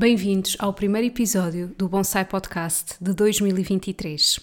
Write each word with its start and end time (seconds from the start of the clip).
Bem-vindos 0.00 0.56
ao 0.58 0.72
primeiro 0.72 1.08
episódio 1.08 1.74
do 1.76 1.86
Bonsai 1.86 2.24
Podcast 2.24 2.94
de 2.98 3.12
2023. 3.12 4.40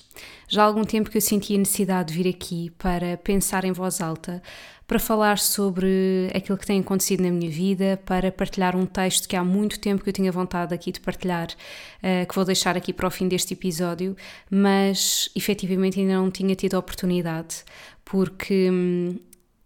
Já 0.47 0.61
há 0.61 0.65
algum 0.67 0.83
tempo 0.83 1.09
que 1.09 1.17
eu 1.17 1.21
senti 1.21 1.55
a 1.55 1.57
necessidade 1.57 2.13
de 2.13 2.21
vir 2.21 2.29
aqui 2.29 2.69
para 2.77 3.17
pensar 3.17 3.65
em 3.65 3.71
voz 3.71 3.99
alta, 3.99 4.39
para 4.85 4.99
falar 4.99 5.39
sobre 5.39 6.29
aquilo 6.31 6.59
que 6.59 6.65
tem 6.67 6.79
acontecido 6.79 7.23
na 7.23 7.31
minha 7.31 7.49
vida, 7.49 7.99
para 8.05 8.31
partilhar 8.31 8.75
um 8.75 8.85
texto 8.85 9.27
que 9.27 9.35
há 9.35 9.43
muito 9.43 9.79
tempo 9.79 10.03
que 10.03 10.09
eu 10.11 10.13
tinha 10.13 10.31
vontade 10.31 10.75
aqui 10.75 10.91
de 10.91 10.99
partilhar, 10.99 11.47
uh, 11.47 12.27
que 12.27 12.35
vou 12.35 12.45
deixar 12.45 12.77
aqui 12.77 12.93
para 12.93 13.07
o 13.07 13.09
fim 13.09 13.27
deste 13.27 13.55
episódio, 13.55 14.15
mas 14.51 15.27
efetivamente 15.35 15.99
ainda 15.99 16.13
não 16.13 16.29
tinha 16.29 16.53
tido 16.53 16.75
a 16.75 16.79
oportunidade, 16.79 17.63
porque 18.05 18.69
hum, 18.69 19.15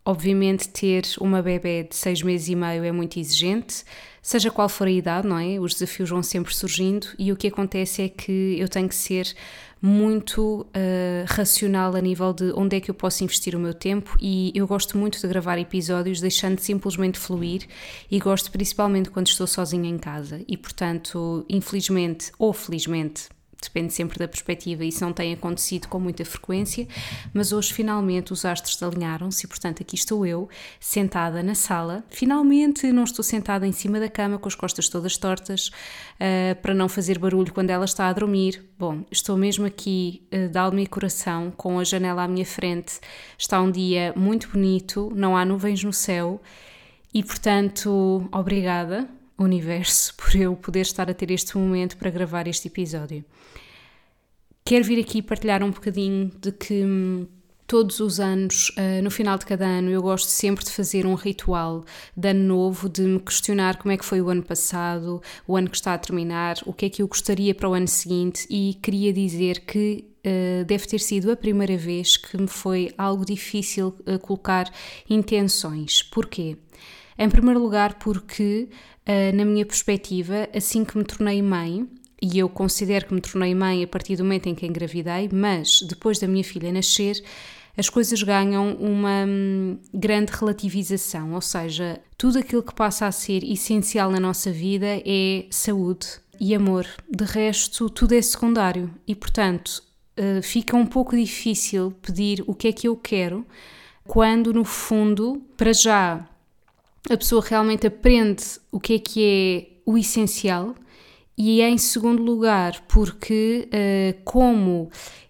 obviamente 0.06 0.70
ter 0.70 1.04
uma 1.20 1.42
bebê 1.42 1.84
de 1.84 1.96
seis 1.96 2.22
meses 2.22 2.48
e 2.50 2.56
meio 2.56 2.84
é 2.84 2.92
muito 2.92 3.20
exigente 3.20 3.84
seja 4.22 4.52
qual 4.52 4.70
for 4.70 4.88
a 4.88 4.92
idade, 4.92 5.28
não 5.28 5.38
é? 5.38 5.60
Os 5.60 5.74
desafios 5.74 6.10
vão 6.10 6.22
sempre 6.22 6.54
surgindo 6.54 7.08
e 7.18 7.32
o 7.32 7.36
que 7.36 7.48
acontece 7.48 8.04
é 8.04 8.10
que 8.10 8.56
eu 8.60 8.70
tenho 8.70 8.88
que 8.88 8.96
ser 8.96 9.34
muito 9.82 10.62
uh, 10.62 11.26
racional 11.26 11.96
a 11.96 12.02
nível 12.02 12.32
de 12.32 12.52
onde 12.56 12.78
é 12.78 12.80
que 12.80 12.92
eu 12.92 12.94
posso 12.94 13.24
investir 13.24 13.56
o 13.56 13.60
meu 13.60 13.74
tempo 13.74 14.16
e 14.22 14.52
eu 14.54 14.68
gosto 14.68 14.96
muito 14.96 15.20
de 15.20 15.28
gravar 15.28 15.58
episódios 15.58 16.22
deixando 16.22 16.60
simplesmente 16.60 17.18
fluir 17.18 17.66
e 18.10 18.20
gosto 18.20 18.52
principalmente 18.52 19.10
quando 19.10 19.28
estou 19.28 19.48
sozinha 19.48 19.90
em 19.90 19.98
casa 19.98 20.42
e 20.48 20.56
portanto, 20.56 21.44
infelizmente 21.50 22.32
ou 22.38 22.54
felizmente, 22.54 23.28
depende 23.62 23.94
sempre 23.94 24.18
da 24.18 24.28
perspectiva, 24.28 24.84
isso 24.84 25.04
não 25.04 25.14
tem 25.14 25.34
acontecido 25.34 25.88
com 25.88 26.00
muita 26.00 26.26
frequência, 26.26 26.88
mas 27.34 27.52
hoje 27.52 27.74
finalmente 27.74 28.34
os 28.34 28.44
astros 28.44 28.82
alinharam-se 28.82 29.46
e, 29.46 29.48
portanto, 29.48 29.82
aqui 29.82 29.96
estou 29.96 30.26
eu, 30.26 30.50
sentada 30.80 31.44
na 31.44 31.56
sala. 31.56 32.04
Finalmente 32.10 32.92
não 32.92 33.04
estou 33.04 33.24
sentada 33.24 33.68
em 33.68 33.72
cima 33.72 34.00
da 34.00 34.10
cama 34.10 34.38
com 34.38 34.48
as 34.48 34.56
costas 34.56 34.90
todas 34.90 35.18
tortas 35.18 35.68
uh, 35.68 36.60
para 36.62 36.74
não 36.74 36.90
fazer 36.90 37.20
barulho 37.20 37.54
quando 37.54 37.70
ela 37.70 37.86
está 37.86 38.08
a 38.08 38.14
dormir. 38.14 38.66
Bom, 38.78 39.04
estou 39.12 39.38
mesmo 39.38 39.66
aqui 39.66 40.28
uh, 40.34 40.50
de 40.50 40.58
alma 40.58 40.82
e 40.82 40.88
coração, 40.88 41.52
com 41.56 41.80
a 41.80 41.84
janela 41.84 42.24
à 42.24 42.28
minha 42.28 42.46
frente. 42.46 43.00
Está 43.38 43.62
um 43.62 43.70
dia 43.70 44.14
muito 44.16 44.50
bonito, 44.50 45.12
não 45.16 45.38
há 45.38 45.46
nuvens 45.46 45.84
no 45.84 45.94
céu 45.94 46.42
e, 47.14 47.24
portanto, 47.24 48.28
obrigada 48.32 49.08
universo 49.44 50.14
por 50.18 50.36
eu 50.36 50.56
poder 50.56 50.82
estar 50.82 51.10
a 51.10 51.14
ter 51.14 51.32
este 51.32 51.58
momento 51.58 51.98
para 51.98 52.10
gravar 52.10 52.48
este 52.48 52.68
episódio. 52.68 53.24
Quero 54.64 54.86
vir 54.86 55.00
aqui 55.00 55.22
partilhar 55.22 55.64
um 55.64 55.72
bocadinho 55.72 56.32
de 56.40 56.52
que 56.52 56.84
hum, 56.84 57.28
todos 57.72 58.02
os 58.02 58.20
anos, 58.20 58.70
uh, 58.72 59.02
no 59.02 59.10
final 59.10 59.38
de 59.38 59.46
cada 59.46 59.66
ano, 59.66 59.90
eu 59.90 60.02
gosto 60.02 60.28
sempre 60.28 60.66
de 60.66 60.72
fazer 60.72 61.06
um 61.06 61.14
ritual 61.14 61.86
de 62.18 62.28
ano 62.28 62.44
novo, 62.44 62.90
de 62.90 63.02
me 63.02 63.18
questionar 63.18 63.78
como 63.78 63.94
é 63.94 63.98
que 63.98 64.04
foi 64.04 64.22
o 64.22 64.28
ano 64.28 64.44
passado, 64.44 65.22
o 65.48 65.56
ano 65.56 65.70
que 65.70 65.78
está 65.78 65.94
a 65.94 65.98
terminar, 65.98 66.58
o 66.66 66.74
que 66.74 66.88
é 66.88 66.90
que 66.90 67.02
eu 67.02 67.08
gostaria 67.08 67.56
para 67.56 67.70
o 67.70 67.74
ano 67.74 67.88
seguinte 67.88 68.46
e 68.50 68.78
queria 68.82 69.14
dizer 69.14 69.62
que 69.62 70.04
uh, 70.26 70.66
deve 70.66 70.86
ter 70.86 71.00
sido 71.00 71.32
a 71.32 71.36
primeira 71.38 71.78
vez 71.78 72.18
que 72.18 72.38
me 72.38 72.48
foi 72.48 72.94
algo 72.98 73.26
difícil 73.26 73.96
uh, 74.06 74.20
colocar 74.20 74.70
intenções. 75.10 76.04
Porquê? 76.04 76.58
Em 77.18 77.30
primeiro 77.30 77.60
lugar, 77.60 77.96
porque, 77.96 78.70
uh, 79.08 79.36
na 79.36 79.46
minha 79.46 79.66
perspectiva, 79.66 80.48
assim 80.54 80.84
que 80.86 80.98
me 80.98 81.04
tornei 81.04 81.42
mãe, 81.42 81.88
e 82.22 82.38
eu 82.38 82.48
considero 82.48 83.08
que 83.08 83.14
me 83.14 83.22
tornei 83.22 83.56
mãe 83.56 83.84
a 83.84 83.88
partir 83.88 84.16
do 84.16 84.24
momento 84.24 84.48
em 84.48 84.54
que 84.54 84.66
engravidei, 84.66 85.30
mas 85.32 85.82
depois 85.82 86.20
da 86.20 86.28
minha 86.28 86.44
filha 86.44 86.72
nascer, 86.72 87.22
as 87.76 87.90
coisas 87.90 88.22
ganham 88.22 88.76
uma 88.76 89.26
hum, 89.28 89.78
grande 89.94 90.32
relativização, 90.32 91.34
ou 91.34 91.42
seja, 91.42 92.00
tudo 92.18 92.38
aquilo 92.38 92.62
que 92.62 92.76
passa 92.76 93.08
a 93.08 93.12
ser 93.12 93.44
essencial 93.44 94.12
na 94.12 94.20
nossa 94.20 94.52
vida 94.52 95.02
é 95.06 95.46
saúde 95.50 96.08
e 96.40 96.54
amor. 96.54 96.86
De 97.10 97.24
resto, 97.24 97.90
tudo 97.90 98.14
é 98.14 98.22
secundário 98.22 98.94
e, 99.08 99.16
portanto, 99.16 99.82
uh, 100.20 100.44
fica 100.44 100.76
um 100.76 100.86
pouco 100.86 101.16
difícil 101.16 101.92
pedir 102.02 102.44
o 102.46 102.54
que 102.54 102.68
é 102.68 102.72
que 102.72 102.88
eu 102.88 102.96
quero 102.96 103.46
quando, 104.04 104.54
no 104.54 104.66
fundo, 104.66 105.42
para 105.56 105.74
já 105.74 106.28
a 107.10 107.18
pessoa 107.18 107.44
realmente 107.46 107.88
aprende 107.88 108.44
o 108.72 108.80
que 108.80 108.94
é 108.94 109.00
que 109.00 109.24
é 109.24 109.90
o 109.90 109.98
essencial 109.98 110.76
e 111.38 111.62
em 111.62 111.78
segundo 111.78 112.22
lugar 112.22 112.82
porque 112.88 113.68
uh, 113.68 114.22
como 114.24 114.90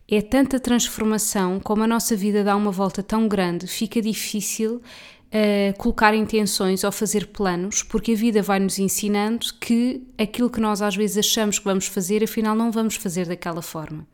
é 0.10 0.22
tanta 0.22 0.60
transformação, 0.60 1.60
como 1.60 1.84
a 1.84 1.88
nossa 1.88 2.16
vida 2.16 2.44
dá 2.44 2.56
uma 2.56 2.72
volta 2.72 3.02
tão 3.02 3.30
grande, 3.30 3.66
fica 3.66 4.02
difícil 4.02 4.82
uh, 5.32 5.78
colocar 5.78 6.14
intenções 6.14 6.84
ou 6.84 6.92
fazer 6.92 7.28
planos, 7.28 7.82
porque 7.82 8.12
a 8.12 8.16
vida 8.16 8.42
vai 8.42 8.60
nos 8.60 8.78
ensinando 8.78 9.48
que 9.60 10.04
aquilo 10.18 10.50
que 10.50 10.60
nós 10.60 10.82
às 10.82 10.96
vezes 10.98 11.18
achamos 11.18 11.60
que 11.60 11.66
vamos 11.66 11.88
fazer, 11.88 12.22
afinal 12.24 12.54
não 12.54 12.72
vamos 12.72 12.96
fazer 12.96 13.26
daquela 13.26 13.62
forma. 13.62 14.06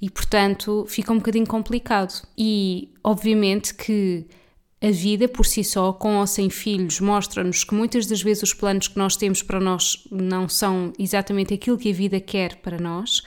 E 0.00 0.10
portanto 0.10 0.84
fica 0.88 1.12
um 1.12 1.16
bocadinho 1.16 1.46
complicado. 1.46 2.22
E 2.36 2.90
obviamente 3.02 3.74
que 3.74 4.26
a 4.82 4.90
vida 4.90 5.28
por 5.28 5.44
si 5.44 5.62
só, 5.62 5.92
com 5.92 6.16
ou 6.16 6.26
sem 6.26 6.48
filhos, 6.48 7.00
mostra-nos 7.00 7.64
que 7.64 7.74
muitas 7.74 8.06
das 8.06 8.22
vezes 8.22 8.42
os 8.44 8.54
planos 8.54 8.88
que 8.88 8.96
nós 8.96 9.14
temos 9.14 9.42
para 9.42 9.60
nós 9.60 10.06
não 10.10 10.48
são 10.48 10.92
exatamente 10.98 11.52
aquilo 11.52 11.76
que 11.76 11.90
a 11.90 11.94
vida 11.94 12.18
quer 12.18 12.56
para 12.56 12.78
nós, 12.78 13.22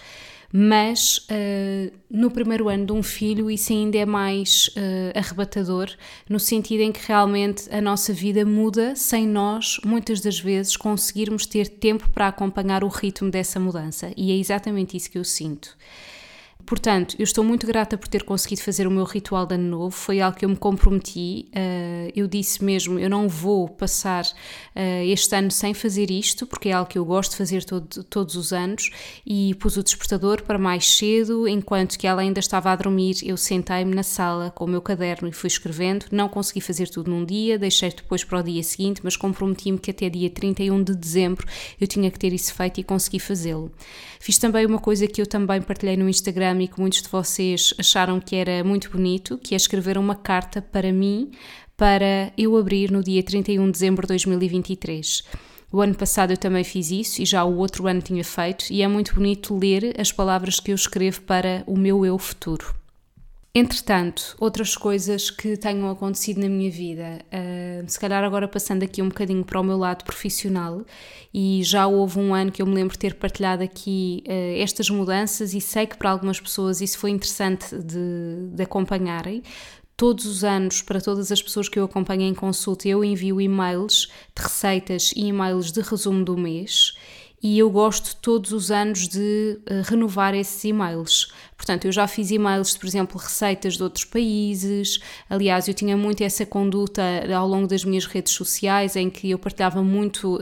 mas 0.56 1.18
uh, 1.18 1.91
no 2.09 2.30
primeiro 2.30 2.69
ano 2.69 2.86
de 2.86 2.91
um 2.91 3.02
filho 3.02 3.50
isso 3.50 3.72
ainda 3.72 3.97
é 3.97 4.06
mais 4.06 4.68
uh, 4.69 5.18
arrebatador, 5.18 5.90
no 6.28 6.40
sentido 6.40 6.81
em 6.81 6.91
que 6.91 7.08
realmente 7.08 7.68
a 7.72 7.81
nossa 7.81 8.14
vida 8.14 8.46
muda 8.46 8.96
sem 8.96 9.28
nós, 9.28 9.80
muitas 9.85 10.22
das 10.22 10.40
vezes, 10.40 10.75
conseguirmos 10.75 11.46
ter 11.46 11.68
tempo 11.68 12.09
para 12.09 12.28
acompanhar 12.28 12.84
o 12.84 12.88
ritmo 12.88 13.30
dessa 13.31 13.59
mudança. 13.59 14.12
E 14.16 14.31
é 14.31 14.35
exatamente 14.38 14.97
isso 14.97 15.09
que 15.09 15.18
eu 15.18 15.24
sinto. 15.24 15.75
Portanto, 16.66 17.16
eu 17.19 17.24
estou 17.24 17.44
muito 17.44 17.68
grata 17.68 17.97
por 17.97 18.07
ter 18.07 18.24
conseguido 18.24 18.62
fazer 18.62 18.88
o 18.88 18.91
meu 18.91 19.03
ritual 19.03 19.46
de 19.46 19.56
ano 19.56 19.69
novo, 19.69 19.91
foi 19.91 20.22
algo 20.22 20.38
que 20.38 20.46
eu 20.46 20.50
me 20.50 20.56
comprometi. 20.56 21.47
Uh, 21.50 22.12
eu 22.16 22.28
disse 22.28 22.63
mesmo: 22.63 22.97
eu 22.97 23.09
não 23.09 23.28
vou 23.28 23.68
passar 23.68 24.24
uh, 24.24 25.03
este 25.06 25.35
ano 25.35 25.52
sem 25.52 25.73
fazer 25.73 26.09
isto, 26.09 26.47
porque 26.47 26.69
é 26.69 26.72
algo 26.72 26.90
que 26.90 26.97
eu 26.97 27.03
gosto 27.03 27.31
de 27.31 27.38
fazer 27.38 27.63
todo, 27.66 28.03
todos 28.06 28.35
os 28.35 28.53
anos. 28.53 28.90
E 29.25 29.53
pus 29.56 29.75
o 29.75 29.84
despertador 29.84 30.41
para 30.44 30.57
mais 30.57 30.88
cedo, 30.88 31.47
enquanto 31.47 31.97
que 31.97 32.07
ela 32.07 32.22
ainda 32.22 32.40
estava 32.40 32.72
a 32.72 32.75
dormir. 32.75 33.18
Eu 33.23 33.35
sentei-me 33.35 33.94
na 33.94 34.03
sala 34.03 34.50
com 34.50 34.63
o 34.63 34.68
meu 34.68 34.81
caderno 34.81 35.28
e 35.28 35.34
fui 35.34 35.47
escrevendo. 35.47 36.06
Não 36.12 36.29
consegui 36.29 36.62
fazer 36.62 36.88
tudo 36.88 37.12
num 37.12 37.25
dia, 37.25 37.59
deixei 37.59 37.90
depois 37.90 38.23
para 38.23 38.40
o 38.40 38.44
dia 38.44 38.63
seguinte, 38.63 39.02
mas 39.03 39.18
comprometi-me 39.18 39.78
que 39.78 39.91
até 39.91 40.09
dia 40.09 40.29
31 40.29 40.81
de 40.81 40.96
dezembro 40.96 41.46
eu 41.79 41.88
tinha 41.88 42.09
que 42.09 42.18
ter 42.18 42.31
isso 42.31 42.53
feito 42.53 42.79
e 42.79 42.84
consegui 42.84 43.20
fazê-lo. 43.20 43.72
Fiz 44.20 44.37
também 44.37 44.66
uma 44.66 44.79
coisa 44.79 45.05
que 45.05 45.22
eu 45.22 45.28
também 45.28 45.61
partilhei 45.61 45.97
no 45.97 46.08
Instagram 46.08 46.53
e 46.61 46.67
que 46.67 46.79
muitos 46.79 47.02
de 47.02 47.09
vocês 47.09 47.73
acharam 47.79 48.20
que 48.20 48.35
era 48.35 48.64
muito 48.64 48.90
bonito, 48.90 49.38
que 49.38 49.53
é 49.53 49.58
escrever 49.58 49.97
uma 49.97 50.16
carta 50.16 50.61
para 50.61 50.91
mim 50.91 51.32
para 51.76 52.32
eu 52.38 52.55
abrir 52.58 52.91
no 52.91 53.03
dia 53.03 53.23
31 53.23 53.66
de 53.66 53.72
dezembro 53.72 54.03
de 54.03 54.09
2023. 54.09 55.23
O 55.72 55.82
ano 55.82 55.96
passado 55.96 56.32
eu 56.32 56.38
também 56.38 56.64
fiz 56.64 56.91
isso 56.91 57.22
e 57.22 57.26
já 57.26 57.44
o 57.44 57.58
outro 57.58 57.88
ano 57.88 58.02
tinha 58.02 58.23
feito, 58.23 58.66
e 58.70 58.84
é 58.84 58.88
muito 58.88 59.16
bonito 59.16 59.58
ler 59.58 60.00
as 60.00 60.11
palavras 60.11 60.59
que 60.59 60.72
eu 60.72 60.76
escrevo 60.76 61.22
para 61.22 61.64
o 61.66 61.76
meu 61.76 62.05
eu 62.05 62.17
futuro. 62.20 62.83
Entretanto, 63.55 64.35
outras 64.40 64.76
coisas 64.76 65.29
que 65.29 65.55
tenham 65.55 65.88
acontecido 65.88 66.41
na 66.41 66.50
minha 66.50 66.72
vida, 66.72 67.23
uh, 67.28 67.88
se 67.88 68.00
calhar 68.00 68.23
agora 68.23 68.47
passando 68.47 68.82
aqui 68.82 69.00
um 69.00 69.09
bocadinho 69.09 69.46
para 69.46 69.61
o 69.61 69.64
meu 69.64 69.78
lado 69.78 70.03
profissional, 70.03 70.84
e 71.32 71.61
já 71.61 71.85
houve 71.85 72.17
um 72.17 72.34
ano 72.34 72.52
que 72.52 72.64
eu 72.64 72.66
me 72.66 72.73
lembro 72.73 72.97
ter 72.97 73.14
partilhado 73.14 73.61
aqui 73.61 74.23
uh, 74.26 74.59
estas 74.59 74.90
mudanças, 74.90 75.53
e 75.53 75.61
sei 75.61 75.85
que 75.85 75.96
para 75.96 76.09
algumas 76.09 76.40
pessoas 76.40 76.82
isso 76.82 76.97
foi 76.97 77.11
interessante 77.11 77.78
de, 77.78 78.55
de 78.55 78.64
acompanharem. 78.64 79.44
todos 79.96 80.26
os 80.26 80.44
anos, 80.44 80.82
para 80.82 80.99
todas 80.99 81.32
as 81.32 81.40
pessoas 81.40 81.70
que 81.70 81.78
eu 81.78 81.85
acompanho 81.85 82.23
em 82.23 82.34
consulta, 82.34 82.88
eu 82.88 83.03
envio 83.06 83.40
e-mails 83.40 84.08
de 84.35 84.41
receitas 84.41 85.14
e 85.16 85.28
e-mails 85.28 85.72
de 85.72 85.82
resumo 85.82 86.26
do 86.26 86.35
mês 86.35 86.94
e 87.43 87.59
eu 87.59 87.69
gosto 87.69 88.16
todos 88.22 88.53
os 88.53 88.72
anos 88.72 89.05
de 89.05 89.59
uh, 89.69 89.81
renovar 89.84 90.34
esses 90.34 90.63
e-mails. 90.63 91.28
Portanto, 91.57 91.85
eu 91.85 91.91
já 91.91 92.07
fiz 92.07 92.31
e-mails 92.31 92.78
por 92.78 92.87
exemplo, 92.87 93.19
receitas 93.19 93.75
de 93.75 93.84
outros 93.84 94.05
países. 94.05 94.99
Aliás, 95.29 95.67
eu 95.67 95.73
tinha 95.73 95.97
muito 95.97 96.23
essa 96.23 96.45
conduta 96.45 97.01
ao 97.35 97.45
longo 97.45 97.67
das 97.67 97.84
minhas 97.84 98.05
redes 98.05 98.31
sociais, 98.31 98.95
em 98.95 99.09
que 99.09 99.31
eu 99.31 99.37
partilhava 99.37 99.84
muito 99.84 100.37
uh, 100.37 100.40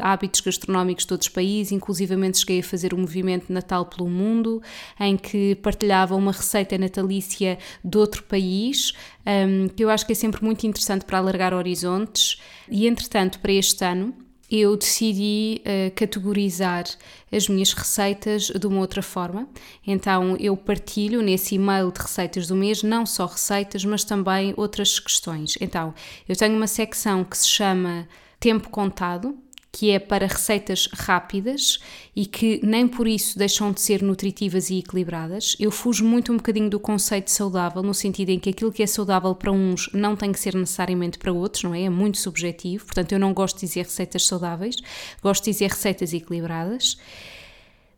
hábitos 0.00 0.42
gastronómicos 0.42 1.06
de 1.06 1.12
outros 1.14 1.30
países, 1.30 1.72
inclusivamente 1.72 2.38
cheguei 2.38 2.60
a 2.60 2.62
fazer 2.62 2.92
o 2.92 2.96
um 2.96 3.00
movimento 3.00 3.50
Natal 3.50 3.86
pelo 3.86 4.08
Mundo, 4.08 4.62
em 5.00 5.16
que 5.16 5.54
partilhava 5.56 6.14
uma 6.14 6.32
receita 6.32 6.76
natalícia 6.76 7.58
de 7.82 7.96
outro 7.96 8.22
país, 8.24 8.92
um, 9.26 9.68
que 9.68 9.82
eu 9.82 9.88
acho 9.88 10.04
que 10.04 10.12
é 10.12 10.14
sempre 10.14 10.44
muito 10.44 10.66
interessante 10.66 11.06
para 11.06 11.16
alargar 11.16 11.54
horizontes. 11.54 12.40
E, 12.68 12.86
entretanto, 12.86 13.40
para 13.40 13.52
este 13.52 13.82
ano, 13.84 14.14
eu 14.52 14.76
decidi 14.76 15.62
uh, 15.64 15.90
categorizar 15.94 16.84
as 17.32 17.48
minhas 17.48 17.72
receitas 17.72 18.50
de 18.50 18.66
uma 18.66 18.80
outra 18.80 19.00
forma. 19.00 19.48
Então 19.86 20.36
eu 20.38 20.54
partilho 20.54 21.22
nesse 21.22 21.54
e-mail 21.54 21.90
de 21.90 22.00
receitas 22.00 22.46
do 22.46 22.54
mês 22.54 22.82
não 22.82 23.06
só 23.06 23.24
receitas, 23.24 23.82
mas 23.84 24.04
também 24.04 24.52
outras 24.56 25.00
questões. 25.00 25.56
Então 25.58 25.94
eu 26.28 26.36
tenho 26.36 26.54
uma 26.54 26.66
secção 26.66 27.24
que 27.24 27.38
se 27.38 27.48
chama 27.48 28.06
Tempo 28.38 28.68
Contado, 28.68 29.38
que 29.72 29.90
é 29.90 29.98
para 29.98 30.26
receitas 30.26 30.86
rápidas 30.92 31.80
e 32.14 32.26
que 32.26 32.60
nem 32.62 32.86
por 32.86 33.08
isso 33.08 33.38
deixam 33.38 33.72
de 33.72 33.80
ser 33.80 34.02
nutritivas 34.02 34.68
e 34.68 34.78
equilibradas. 34.78 35.56
Eu 35.58 35.70
fujo 35.70 36.04
muito 36.04 36.30
um 36.30 36.36
bocadinho 36.36 36.68
do 36.68 36.78
conceito 36.78 37.30
saudável, 37.30 37.82
no 37.82 37.94
sentido 37.94 38.28
em 38.28 38.38
que 38.38 38.50
aquilo 38.50 38.70
que 38.70 38.82
é 38.82 38.86
saudável 38.86 39.34
para 39.34 39.50
uns 39.50 39.88
não 39.94 40.14
tem 40.14 40.30
que 40.30 40.38
ser 40.38 40.54
necessariamente 40.54 41.18
para 41.18 41.32
outros, 41.32 41.62
não 41.64 41.74
é? 41.74 41.84
É 41.84 41.90
muito 41.90 42.18
subjetivo, 42.18 42.84
portanto 42.84 43.12
eu 43.12 43.18
não 43.18 43.32
gosto 43.32 43.56
de 43.56 43.66
dizer 43.66 43.84
receitas 43.84 44.26
saudáveis, 44.26 44.76
gosto 45.22 45.44
de 45.44 45.52
dizer 45.52 45.70
receitas 45.70 46.12
equilibradas. 46.12 46.98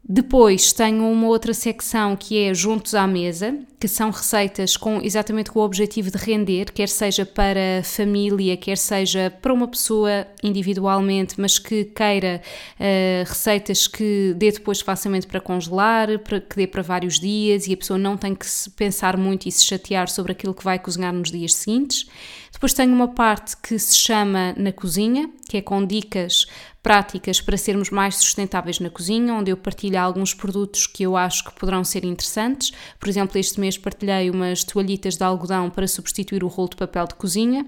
Depois 0.07 0.71
tenho 0.71 1.11
uma 1.11 1.27
outra 1.29 1.55
secção 1.55 2.15
que 2.15 2.39
é 2.39 2.53
Juntos 2.53 2.95
à 2.95 3.07
Mesa, 3.07 3.59
que 3.81 3.89
são 3.89 4.11
receitas 4.11 4.77
com 4.77 5.01
exatamente 5.01 5.51
com 5.51 5.61
o 5.61 5.63
objetivo 5.63 6.11
de 6.11 6.19
render, 6.19 6.67
quer 6.73 6.91
seja 6.91 7.25
para 7.25 7.83
família, 7.83 8.55
quer 8.55 8.77
seja 8.77 9.33
para 9.41 9.53
uma 9.53 9.67
pessoa 9.67 10.27
individualmente, 10.43 11.41
mas 11.41 11.59
que 11.59 11.87
queira 11.87 12.43
uh, 12.79 13.27
receitas 13.27 13.87
que 13.87 14.35
dê 14.37 14.53
depois 14.53 14.83
facilmente 14.83 15.27
para 15.27 15.41
congelar, 15.41 16.19
para, 16.19 16.39
que 16.39 16.55
dê 16.55 16.67
para 16.67 16.83
vários 16.83 17.19
dias 17.19 17.67
e 17.67 17.73
a 17.73 17.77
pessoa 17.77 17.99
não 17.99 18.19
tem 18.19 18.35
que 18.35 18.47
pensar 18.77 19.17
muito 19.17 19.49
e 19.49 19.53
se 19.53 19.65
chatear 19.65 20.11
sobre 20.11 20.33
aquilo 20.33 20.53
que 20.53 20.65
vai 20.65 20.79
cozinhar 20.79 21.15
nos 21.15 21.31
dias 21.31 21.55
seguintes. 21.55 22.07
Depois 22.53 22.75
tenho 22.75 22.93
uma 22.93 23.09
parte 23.09 23.57
que 23.57 23.79
se 23.79 23.97
chama 23.97 24.55
Na 24.57 24.71
Cozinha, 24.71 25.29
que 25.49 25.57
é 25.57 25.63
com 25.63 25.85
dicas 25.85 26.47
práticas 26.85 27.41
para 27.41 27.57
sermos 27.57 27.89
mais 27.89 28.17
sustentáveis 28.17 28.79
na 28.79 28.91
cozinha, 28.91 29.33
onde 29.33 29.51
eu 29.51 29.57
partilho 29.57 29.99
alguns 29.99 30.35
produtos 30.35 30.87
que 30.87 31.03
eu 31.03 31.17
acho 31.17 31.43
que 31.43 31.55
poderão 31.59 31.83
ser 31.83 32.05
interessantes. 32.05 32.73
Por 33.01 33.09
exemplo, 33.09 33.39
este 33.39 33.59
mês 33.59 33.79
partilhei 33.79 34.29
umas 34.29 34.63
toalhitas 34.65 35.17
de 35.17 35.25
algodão 35.25 35.71
para 35.71 35.89
substituir 35.89 36.45
o 36.45 36.47
rolo 36.47 36.69
de 36.69 36.77
papel 36.77 37.07
de 37.07 37.15
cozinha. 37.15 37.67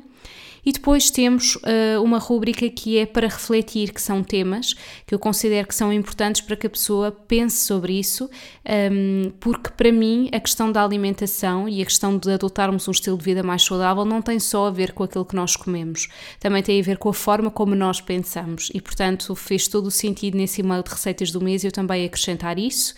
E 0.66 0.72
depois 0.72 1.10
temos 1.10 1.54
uh, 1.54 2.02
uma 2.02 2.18
rúbrica 2.18 2.68
que 2.68 2.98
é 2.98 3.06
para 3.06 3.28
refletir, 3.28 3.92
que 3.92 4.02
são 4.02 4.24
temas 4.24 4.74
que 5.06 5.14
eu 5.14 5.18
considero 5.18 5.68
que 5.68 5.74
são 5.74 5.92
importantes 5.92 6.40
para 6.40 6.56
que 6.56 6.66
a 6.66 6.70
pessoa 6.70 7.12
pense 7.12 7.64
sobre 7.64 7.96
isso, 7.96 8.24
um, 8.24 8.28
ehm, 8.64 9.32
porque 9.38 9.70
para 9.70 9.92
mim 9.92 10.28
a 10.32 10.40
questão 10.40 10.72
da 10.72 10.82
alimentação 10.82 11.68
e 11.68 11.80
a 11.80 11.84
questão 11.84 12.18
de 12.18 12.32
adotarmos 12.32 12.88
um 12.88 12.90
estilo 12.90 13.16
de 13.16 13.22
vida 13.22 13.44
mais 13.44 13.62
saudável 13.62 14.04
não 14.04 14.20
tem 14.20 14.40
só 14.40 14.66
a 14.66 14.70
ver 14.72 14.90
com 14.90 15.04
aquilo 15.04 15.24
que 15.24 15.36
nós 15.36 15.54
comemos, 15.54 16.08
também 16.40 16.64
tem 16.64 16.80
a 16.80 16.82
ver 16.82 16.98
com 16.98 17.10
a 17.10 17.14
forma 17.14 17.48
como 17.48 17.76
nós 17.76 18.00
pensamos 18.00 18.68
e, 18.74 18.80
portanto, 18.80 19.36
fez 19.36 19.68
todo 19.68 19.86
o 19.86 19.90
sentido 19.90 20.36
nesse 20.36 20.62
e-mail 20.62 20.82
de 20.82 20.90
receitas 20.90 21.30
do 21.30 21.40
mês 21.40 21.62
eu 21.62 21.70
também 21.70 22.04
acrescentar 22.04 22.58
isso. 22.58 22.92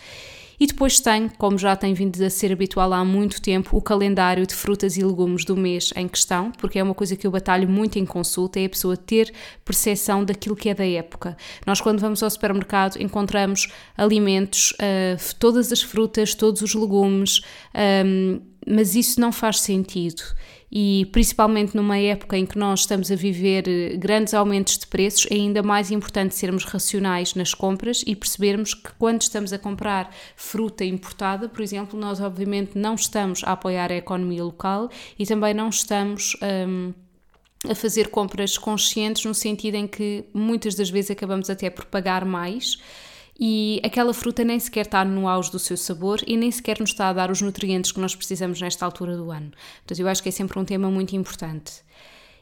E 0.60 0.66
depois 0.66 0.98
tenho, 0.98 1.30
como 1.38 1.56
já 1.56 1.76
tem 1.76 1.94
vindo 1.94 2.22
a 2.22 2.28
ser 2.28 2.52
habitual 2.52 2.92
há 2.92 3.04
muito 3.04 3.40
tempo, 3.40 3.76
o 3.76 3.82
calendário 3.82 4.44
de 4.44 4.54
frutas 4.54 4.96
e 4.96 5.04
legumes 5.04 5.44
do 5.44 5.56
mês 5.56 5.92
em 5.94 6.08
questão, 6.08 6.50
porque 6.52 6.78
é 6.78 6.82
uma 6.82 6.94
coisa 6.94 7.14
que 7.14 7.26
eu 7.26 7.30
batalho 7.30 7.68
muito 7.68 7.98
em 7.98 8.04
consulta, 8.04 8.58
é 8.58 8.64
a 8.64 8.68
pessoa 8.68 8.96
ter 8.96 9.32
percepção 9.64 10.24
daquilo 10.24 10.56
que 10.56 10.68
é 10.68 10.74
da 10.74 10.86
época. 10.86 11.36
Nós, 11.64 11.80
quando 11.80 12.00
vamos 12.00 12.22
ao 12.22 12.30
supermercado, 12.30 13.00
encontramos 13.00 13.68
alimentos, 13.96 14.72
uh, 14.72 15.34
todas 15.38 15.70
as 15.70 15.80
frutas, 15.80 16.34
todos 16.34 16.60
os 16.60 16.74
legumes, 16.74 17.40
um, 18.04 18.40
mas 18.66 18.96
isso 18.96 19.20
não 19.20 19.30
faz 19.30 19.60
sentido 19.60 20.22
e 20.70 21.06
principalmente 21.12 21.74
numa 21.74 21.98
época 21.98 22.36
em 22.36 22.44
que 22.44 22.58
nós 22.58 22.80
estamos 22.80 23.10
a 23.10 23.16
viver 23.16 23.66
eh, 23.66 23.96
grandes 23.96 24.34
aumentos 24.34 24.76
de 24.76 24.86
preços, 24.86 25.26
é 25.30 25.34
ainda 25.34 25.62
mais 25.62 25.90
importante 25.90 26.34
sermos 26.34 26.64
racionais 26.64 27.34
nas 27.34 27.54
compras 27.54 28.04
e 28.06 28.14
percebermos 28.14 28.74
que 28.74 28.92
quando 28.98 29.22
estamos 29.22 29.52
a 29.52 29.58
comprar 29.58 30.14
fruta 30.36 30.84
importada, 30.84 31.48
por 31.48 31.62
exemplo, 31.62 31.98
nós 31.98 32.20
obviamente 32.20 32.76
não 32.76 32.94
estamos 32.94 33.42
a 33.44 33.52
apoiar 33.52 33.90
a 33.90 33.96
economia 33.96 34.44
local 34.44 34.90
e 35.18 35.24
também 35.26 35.54
não 35.54 35.68
estamos. 35.68 36.36
Um, 36.42 36.92
a 37.68 37.74
fazer 37.74 38.08
compras 38.08 38.56
conscientes 38.56 39.24
no 39.24 39.34
sentido 39.34 39.74
em 39.74 39.86
que 39.86 40.24
muitas 40.32 40.76
das 40.76 40.90
vezes 40.90 41.10
acabamos 41.10 41.50
até 41.50 41.68
por 41.68 41.86
pagar 41.86 42.24
mais 42.24 42.78
e 43.38 43.80
aquela 43.84 44.12
fruta 44.12 44.42
nem 44.42 44.58
sequer 44.58 44.86
está 44.86 45.04
no 45.04 45.28
auge 45.28 45.50
do 45.52 45.58
seu 45.58 45.76
sabor 45.76 46.20
e 46.26 46.36
nem 46.36 46.50
sequer 46.50 46.80
nos 46.80 46.90
está 46.90 47.08
a 47.08 47.12
dar 47.12 47.30
os 47.30 47.40
nutrientes 47.40 47.92
que 47.92 48.00
nós 48.00 48.16
precisamos 48.16 48.60
nesta 48.60 48.84
altura 48.84 49.16
do 49.16 49.30
ano. 49.30 49.52
Portanto, 49.78 50.00
eu 50.00 50.08
acho 50.08 50.22
que 50.22 50.28
é 50.28 50.32
sempre 50.32 50.58
um 50.58 50.64
tema 50.64 50.90
muito 50.90 51.14
importante. 51.14 51.82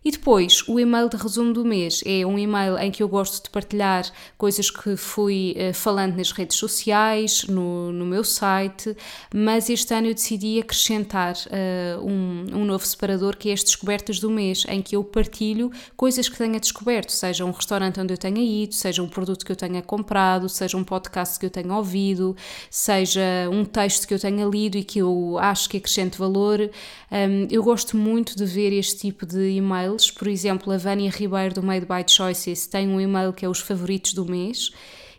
E 0.07 0.11
depois, 0.13 0.63
o 0.69 0.79
e-mail 0.79 1.09
de 1.09 1.17
resumo 1.17 1.53
do 1.53 1.65
mês 1.65 2.01
é 2.07 2.25
um 2.25 2.39
e-mail 2.39 2.79
em 2.79 2.93
que 2.93 3.03
eu 3.03 3.09
gosto 3.09 3.43
de 3.43 3.51
partilhar 3.51 4.09
coisas 4.39 4.71
que 4.71 4.97
fui 4.97 5.57
uh, 5.59 5.75
falando 5.75 6.15
nas 6.15 6.31
redes 6.31 6.57
sociais, 6.57 7.43
no, 7.49 7.91
no 7.91 8.07
meu 8.07 8.23
site, 8.23 8.97
mas 9.35 9.69
este 9.69 9.93
ano 9.93 10.07
eu 10.07 10.15
decidi 10.15 10.61
acrescentar 10.61 11.35
uh, 11.35 12.07
um, 12.07 12.47
um 12.53 12.65
novo 12.65 12.87
separador 12.87 13.37
que 13.37 13.51
é 13.51 13.53
as 13.53 13.65
descobertas 13.65 14.21
do 14.21 14.31
mês, 14.31 14.65
em 14.69 14.81
que 14.81 14.95
eu 14.95 15.03
partilho 15.03 15.73
coisas 15.97 16.29
que 16.29 16.39
tenha 16.39 16.61
descoberto, 16.61 17.11
seja 17.11 17.45
um 17.45 17.51
restaurante 17.51 17.99
onde 17.99 18.15
eu 18.15 18.19
tenha 18.19 18.41
ido, 18.41 18.77
seja 18.77 19.03
um 19.03 19.09
produto 19.09 19.45
que 19.45 19.51
eu 19.51 19.57
tenha 19.57 19.83
comprado, 19.83 20.49
seja 20.49 20.77
um 20.77 20.85
podcast 20.85 21.37
que 21.37 21.47
eu 21.47 21.51
tenha 21.51 21.75
ouvido, 21.75 22.37
seja 22.71 23.51
um 23.51 23.65
texto 23.65 24.07
que 24.07 24.15
eu 24.15 24.21
tenha 24.21 24.47
lido 24.47 24.79
e 24.79 24.85
que 24.85 25.01
eu 25.01 25.37
acho 25.41 25.69
que 25.69 25.79
acrescente 25.79 26.17
valor. 26.17 26.61
Um, 27.11 27.49
eu 27.51 27.65
gosto 27.65 27.97
muito 27.97 28.37
de 28.37 28.45
ver 28.45 28.73
este 28.73 28.99
tipo 28.99 29.27
de 29.27 29.51
e-mail 29.51 29.96
e-mails. 29.97 30.11
Por 30.11 30.29
exemplo, 30.29 30.73
a 30.73 30.77
Vânia 30.77 31.11
Ribeiro 31.11 31.55
do 31.55 31.63
Made 31.63 31.87
by 31.87 32.05
Choices 32.07 32.67
tem 32.67 32.89
um 32.89 33.01
e-mail 33.01 33.33
que 33.33 33.45
é 33.45 33.49
os 33.49 33.61
favoritos 33.61 34.13
do 34.13 34.25
mês. 34.25 34.71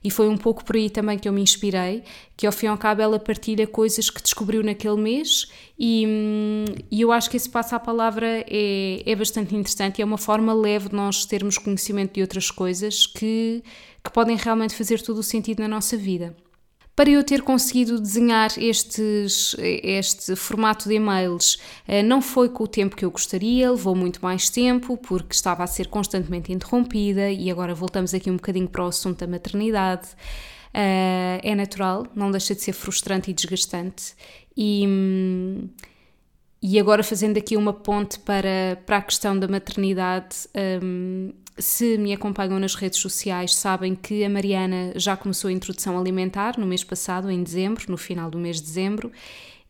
E 0.04 0.12
foi 0.12 0.30
um 0.30 0.38
pouco 0.38 0.64
por 0.64 0.76
aí 0.76 0.90
também 0.90 1.18
que 1.18 1.28
eu 1.28 1.34
me 1.34 1.42
inspirei, 1.42 2.04
que 2.38 2.46
ao 2.46 2.54
fim 2.54 2.68
e 2.68 2.70
ao 2.70 2.78
cabo 2.78 3.02
ela 3.02 3.20
partilha 3.20 3.66
coisas 3.66 4.10
que 4.10 4.22
descobriu 4.22 4.64
naquele 4.64 4.96
mês 4.96 5.52
e, 5.78 6.06
hum, 6.08 6.66
e 6.90 7.02
eu 7.02 7.12
acho 7.12 7.30
que 7.30 7.36
esse 7.36 7.50
passo 7.50 7.76
à 7.76 7.80
palavra 7.80 8.46
é, 8.48 9.02
é 9.06 9.16
bastante 9.16 9.56
interessante 9.56 9.98
e 9.98 10.02
é 10.04 10.06
uma 10.06 10.18
forma 10.18 10.54
leve 10.54 10.90
de 10.90 10.96
nós 10.96 11.26
termos 11.26 11.58
conhecimento 11.58 12.14
de 12.14 12.22
outras 12.22 12.52
coisas 12.52 13.08
que, 13.08 13.64
que 14.02 14.12
podem 14.12 14.38
realmente 14.38 14.76
fazer 14.76 15.02
todo 15.02 15.18
o 15.18 15.24
sentido 15.24 15.60
na 15.60 15.68
nossa 15.68 15.98
vida. 15.98 16.38
Para 16.98 17.12
eu 17.12 17.24
ter 17.24 17.44
conseguido 17.44 18.02
desenhar 18.02 18.50
estes, 18.58 19.56
este 19.60 20.36
formato 20.36 20.90
de 20.90 20.96
e-mails, 20.96 21.60
eh, 21.88 22.02
não 22.02 22.24
foi 22.24 22.50
com 22.50 22.64
o 22.64 22.68
tempo 22.68 22.96
que 22.96 23.06
eu 23.06 23.12
gostaria, 23.12 23.70
levou 23.70 23.94
muito 23.94 24.20
mais 24.20 24.50
tempo, 24.50 24.98
porque 24.98 25.36
estava 25.36 25.64
a 25.64 25.68
ser 25.68 25.90
constantemente 25.90 26.52
interrompida, 26.52 27.30
e 27.30 27.52
agora 27.52 27.76
voltamos 27.76 28.16
aqui 28.16 28.32
um 28.32 28.38
bocadinho 28.38 28.68
para 28.68 28.84
o 28.84 28.88
assunto 28.88 29.20
da 29.20 29.28
maternidade. 29.28 30.08
Eh, 30.74 31.40
é 31.44 31.54
natural, 31.54 32.08
não 32.16 32.32
deixa 32.32 32.56
de 32.56 32.62
ser 32.64 32.74
frustrante 32.74 33.30
e 33.30 33.34
desgastante. 33.34 34.16
E. 34.58 34.84
E 36.60 36.80
agora, 36.80 37.04
fazendo 37.04 37.38
aqui 37.38 37.56
uma 37.56 37.72
ponte 37.72 38.18
para, 38.20 38.82
para 38.88 38.98
a 38.98 39.02
questão 39.04 39.38
da 39.38 39.48
maternidade, 39.48 40.36
um, 40.82 41.32
se 41.60 41.98
me 41.98 42.14
acompanham 42.14 42.60
nas 42.60 42.76
redes 42.76 43.00
sociais, 43.00 43.56
sabem 43.56 43.96
que 43.96 44.24
a 44.24 44.30
Mariana 44.30 44.94
já 44.96 45.18
começou 45.18 45.50
a 45.50 45.54
introdução 45.54 45.98
alimentar 45.98 46.58
no 46.58 46.66
mês 46.66 46.84
passado, 46.84 47.30
em 47.30 47.42
dezembro, 47.44 47.86
no 47.90 47.98
final 47.98 48.30
do 48.30 48.38
mês 48.38 48.58
de 48.58 48.64
dezembro, 48.64 49.12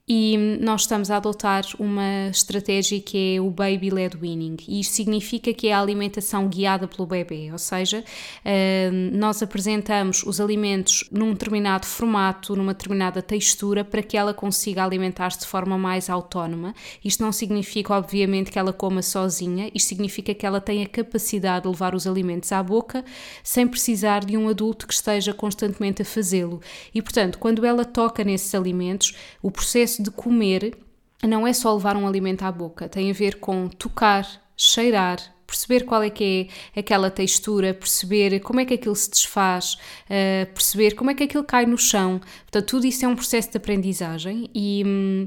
e 0.09 0.37
nós 0.61 0.81
estamos 0.81 1.11
a 1.11 1.17
adotar 1.17 1.65
uma 1.77 2.29
estratégia 2.29 3.01
que 3.01 3.35
é 3.35 3.41
o 3.41 3.49
Baby 3.49 3.89
Led 3.89 4.15
Winning. 4.15 4.55
E 4.65 4.79
isto 4.79 4.93
significa 4.93 5.53
que 5.53 5.67
é 5.67 5.73
a 5.73 5.81
alimentação 5.81 6.47
guiada 6.47 6.87
pelo 6.87 7.05
bebê, 7.05 7.51
ou 7.51 7.57
seja, 7.57 8.05
eh, 8.45 8.89
nós 9.11 9.43
apresentamos 9.43 10.23
os 10.23 10.39
alimentos 10.39 11.03
num 11.11 11.33
determinado 11.33 11.85
formato, 11.85 12.55
numa 12.55 12.73
determinada 12.73 13.21
textura, 13.21 13.83
para 13.83 14.01
que 14.01 14.15
ela 14.15 14.33
consiga 14.33 14.81
alimentar-se 14.81 15.39
de 15.39 15.45
forma 15.45 15.77
mais 15.77 16.09
autónoma. 16.09 16.73
Isto 17.03 17.21
não 17.23 17.33
significa, 17.33 17.93
obviamente, 17.93 18.49
que 18.49 18.57
ela 18.57 18.71
coma 18.71 19.01
sozinha, 19.01 19.69
isto 19.75 19.89
significa 19.89 20.33
que 20.33 20.45
ela 20.45 20.61
tem 20.61 20.83
a 20.83 20.87
capacidade 20.87 21.63
de 21.63 21.69
levar 21.69 21.93
os 21.93 22.07
alimentos 22.07 22.53
à 22.53 22.63
boca 22.63 23.03
sem 23.43 23.67
precisar 23.67 24.23
de 24.23 24.37
um 24.37 24.47
adulto 24.47 24.87
que 24.87 24.93
esteja 24.93 25.33
constantemente 25.33 26.01
a 26.01 26.05
fazê-lo. 26.05 26.61
E, 26.95 27.01
portanto, 27.01 27.37
quando 27.39 27.65
ela 27.65 27.83
toca 27.83 28.23
nesses 28.23 28.55
alimentos, 28.55 29.13
o 29.41 29.51
processo 29.51 29.96
de 30.01 30.11
comer 30.11 30.77
não 31.23 31.47
é 31.47 31.53
só 31.53 31.73
levar 31.73 31.97
um 31.97 32.07
alimento 32.07 32.43
à 32.43 32.51
boca, 32.51 32.87
tem 32.87 33.09
a 33.09 33.13
ver 33.13 33.39
com 33.39 33.67
tocar, 33.67 34.27
cheirar, 34.55 35.19
perceber 35.47 35.85
qual 35.85 36.03
é 36.03 36.09
que 36.09 36.49
é 36.75 36.79
aquela 36.81 37.09
textura, 37.09 37.73
perceber 37.73 38.39
como 38.41 38.59
é 38.59 38.65
que 38.65 38.73
aquilo 38.73 38.95
se 38.95 39.09
desfaz, 39.09 39.75
uh, 40.05 40.45
perceber 40.53 40.93
como 40.93 41.09
é 41.09 41.13
que 41.13 41.23
aquilo 41.23 41.43
cai 41.43 41.65
no 41.65 41.77
chão. 41.77 42.19
Portanto, 42.43 42.65
tudo 42.65 42.85
isso 42.85 43.05
é 43.05 43.07
um 43.07 43.15
processo 43.15 43.49
de 43.51 43.57
aprendizagem 43.57 44.49
e. 44.53 44.83
Hum, 44.85 45.23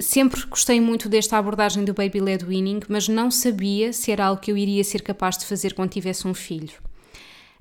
sempre 0.00 0.40
gostei 0.46 0.80
muito 0.80 1.08
desta 1.08 1.36
abordagem 1.36 1.84
do 1.84 1.92
baby 1.92 2.20
led 2.20 2.44
weaning, 2.44 2.78
mas 2.88 3.08
não 3.08 3.28
sabia 3.28 3.92
se 3.92 4.12
era 4.12 4.26
algo 4.26 4.40
que 4.40 4.52
eu 4.52 4.56
iria 4.56 4.84
ser 4.84 5.02
capaz 5.02 5.36
de 5.36 5.46
fazer 5.46 5.74
quando 5.74 5.90
tivesse 5.90 6.28
um 6.28 6.34
filho. 6.34 6.74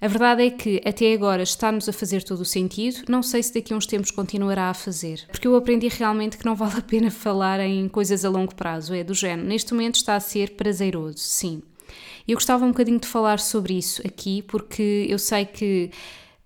A 0.01 0.07
verdade 0.07 0.43
é 0.43 0.49
que 0.49 0.81
até 0.85 1.13
agora 1.13 1.43
está-nos 1.43 1.89
a 1.89 1.93
fazer 1.93 2.23
todo 2.23 2.39
o 2.39 2.45
sentido, 2.45 3.03
não 3.09 3.21
sei 3.21 3.43
se 3.43 3.53
daqui 3.53 3.73
a 3.73 3.75
uns 3.75 3.85
tempos 3.85 4.11
continuará 4.11 4.69
a 4.69 4.73
fazer, 4.73 5.25
porque 5.29 5.45
eu 5.45 5.57
aprendi 5.57 5.89
realmente 5.89 6.37
que 6.37 6.45
não 6.45 6.55
vale 6.55 6.77
a 6.77 6.81
pena 6.81 7.11
falar 7.11 7.59
em 7.59 7.89
coisas 7.89 8.23
a 8.23 8.29
longo 8.29 8.55
prazo, 8.55 8.93
é 8.93 9.03
do 9.03 9.13
género, 9.13 9.45
neste 9.47 9.73
momento 9.73 9.95
está 9.95 10.15
a 10.15 10.19
ser 10.21 10.51
prazeroso, 10.51 11.17
sim. 11.17 11.61
Eu 12.25 12.35
gostava 12.35 12.63
um 12.63 12.69
bocadinho 12.69 12.99
de 12.99 13.07
falar 13.07 13.39
sobre 13.39 13.73
isso 13.73 14.01
aqui, 14.07 14.41
porque 14.43 15.05
eu 15.09 15.19
sei 15.19 15.45
que 15.45 15.91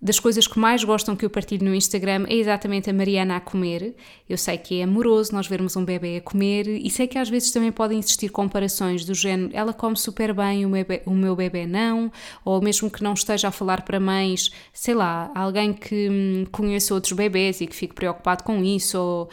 das 0.04 0.20
coisas 0.20 0.46
que 0.46 0.60
mais 0.60 0.84
gostam 0.84 1.16
que 1.16 1.24
eu 1.24 1.30
partilho 1.30 1.64
no 1.64 1.74
Instagram 1.74 2.26
é 2.28 2.36
exatamente 2.36 2.90
a 2.90 2.94
Mariana 2.94 3.38
a 3.38 3.40
comer. 3.40 3.96
Eu 4.28 4.38
sei 4.38 4.58
que 4.58 4.82
é 4.82 4.84
amoroso 4.84 5.32
nós 5.32 5.48
vermos 5.48 5.78
um 5.78 5.86
bebê 5.86 6.18
a 6.18 6.22
comer 6.22 6.68
e 6.68 6.90
sei 6.90 7.08
que 7.08 7.18
às 7.18 7.30
vezes 7.30 7.52
também 7.52 7.72
podem 7.72 8.00
existir 8.00 8.28
comparações 8.28 9.06
do 9.06 9.14
género 9.14 9.52
ela 9.54 9.72
come 9.72 9.96
super 9.96 10.34
bem, 10.34 10.66
o 10.66 10.70
meu, 10.70 10.84
bebê, 10.84 11.04
o 11.06 11.12
meu 11.12 11.38
bebê 11.38 11.66
não, 11.66 12.12
ou 12.44 12.62
mesmo 12.62 12.92
que 12.92 13.02
não 13.02 13.14
esteja 13.14 13.48
a 13.48 13.52
falar 13.52 13.84
para 13.84 13.98
mães, 13.98 14.52
sei 14.74 14.94
lá, 14.94 15.32
alguém 15.34 15.72
que 15.72 16.10
hum, 16.10 16.46
conheça 16.52 16.94
outros 16.94 17.14
bebés 17.14 17.62
e 17.62 17.68
que 17.68 17.76
fique 17.76 17.96
preocupado 17.96 18.44
com 18.44 18.62
isso, 18.62 19.00
ou 19.00 19.30